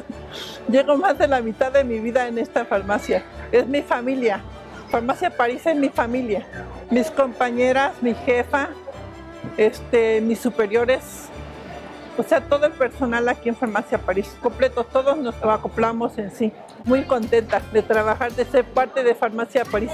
Llego 0.70 0.98
más 0.98 1.18
de 1.18 1.28
la 1.28 1.42
mitad 1.42 1.72
de 1.72 1.84
mi 1.84 2.00
vida 2.00 2.28
en 2.28 2.38
esta 2.38 2.66
farmacia. 2.66 3.24
Es 3.52 3.68
mi 3.68 3.82
familia. 3.82 4.42
Farmacia 4.90 5.30
París 5.30 5.66
es 5.66 5.76
mi 5.76 5.90
familia. 5.90 6.48
Mis 6.90 7.12
compañeras, 7.12 7.94
mi 8.02 8.14
jefa, 8.14 8.70
este, 9.58 10.22
mis 10.22 10.40
superiores, 10.40 11.30
o 12.18 12.24
sea, 12.24 12.42
todo 12.42 12.66
el 12.66 12.74
personal 12.74 13.30
aquí 13.30 13.50
en 13.50 13.56
Farmacia 13.56 14.00
París, 14.00 14.36
completo, 14.42 14.84
todos 14.84 15.18
nos 15.18 15.36
acoplamos 15.44 16.18
en 16.18 16.32
sí. 16.32 16.52
Muy 16.84 17.04
contenta 17.04 17.62
de 17.72 17.84
trabajar, 17.84 18.32
de 18.34 18.44
ser 18.46 18.66
parte 18.66 19.04
de 19.04 19.14
Farmacia 19.14 19.66
París. 19.66 19.92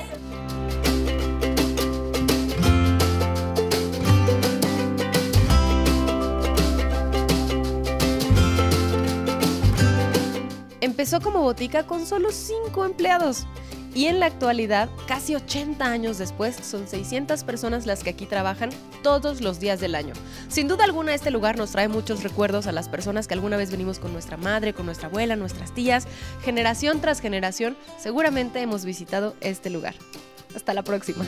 Empezó 10.83 11.21
como 11.21 11.39
botica 11.39 11.87
con 11.87 12.05
solo 12.05 12.29
5 12.33 12.83
empleados 12.83 13.47
y 13.95 14.07
en 14.07 14.19
la 14.19 14.25
actualidad, 14.25 14.89
casi 15.07 15.33
80 15.33 15.85
años 15.85 16.17
después, 16.17 16.57
son 16.57 16.89
600 16.89 17.45
personas 17.45 17.85
las 17.85 18.03
que 18.03 18.09
aquí 18.09 18.25
trabajan 18.25 18.69
todos 19.01 19.39
los 19.39 19.61
días 19.61 19.79
del 19.79 19.95
año. 19.95 20.13
Sin 20.49 20.67
duda 20.67 20.83
alguna, 20.83 21.13
este 21.13 21.31
lugar 21.31 21.57
nos 21.57 21.71
trae 21.71 21.87
muchos 21.87 22.21
recuerdos 22.21 22.67
a 22.67 22.73
las 22.73 22.89
personas 22.89 23.29
que 23.29 23.33
alguna 23.33 23.55
vez 23.55 23.71
venimos 23.71 23.97
con 23.97 24.11
nuestra 24.11 24.35
madre, 24.35 24.73
con 24.73 24.85
nuestra 24.85 25.07
abuela, 25.07 25.37
nuestras 25.37 25.73
tías. 25.73 26.05
Generación 26.43 26.99
tras 26.99 27.21
generación, 27.21 27.77
seguramente 27.97 28.59
hemos 28.59 28.83
visitado 28.83 29.37
este 29.39 29.69
lugar. 29.69 29.95
Hasta 30.53 30.73
la 30.73 30.83
próxima. 30.83 31.25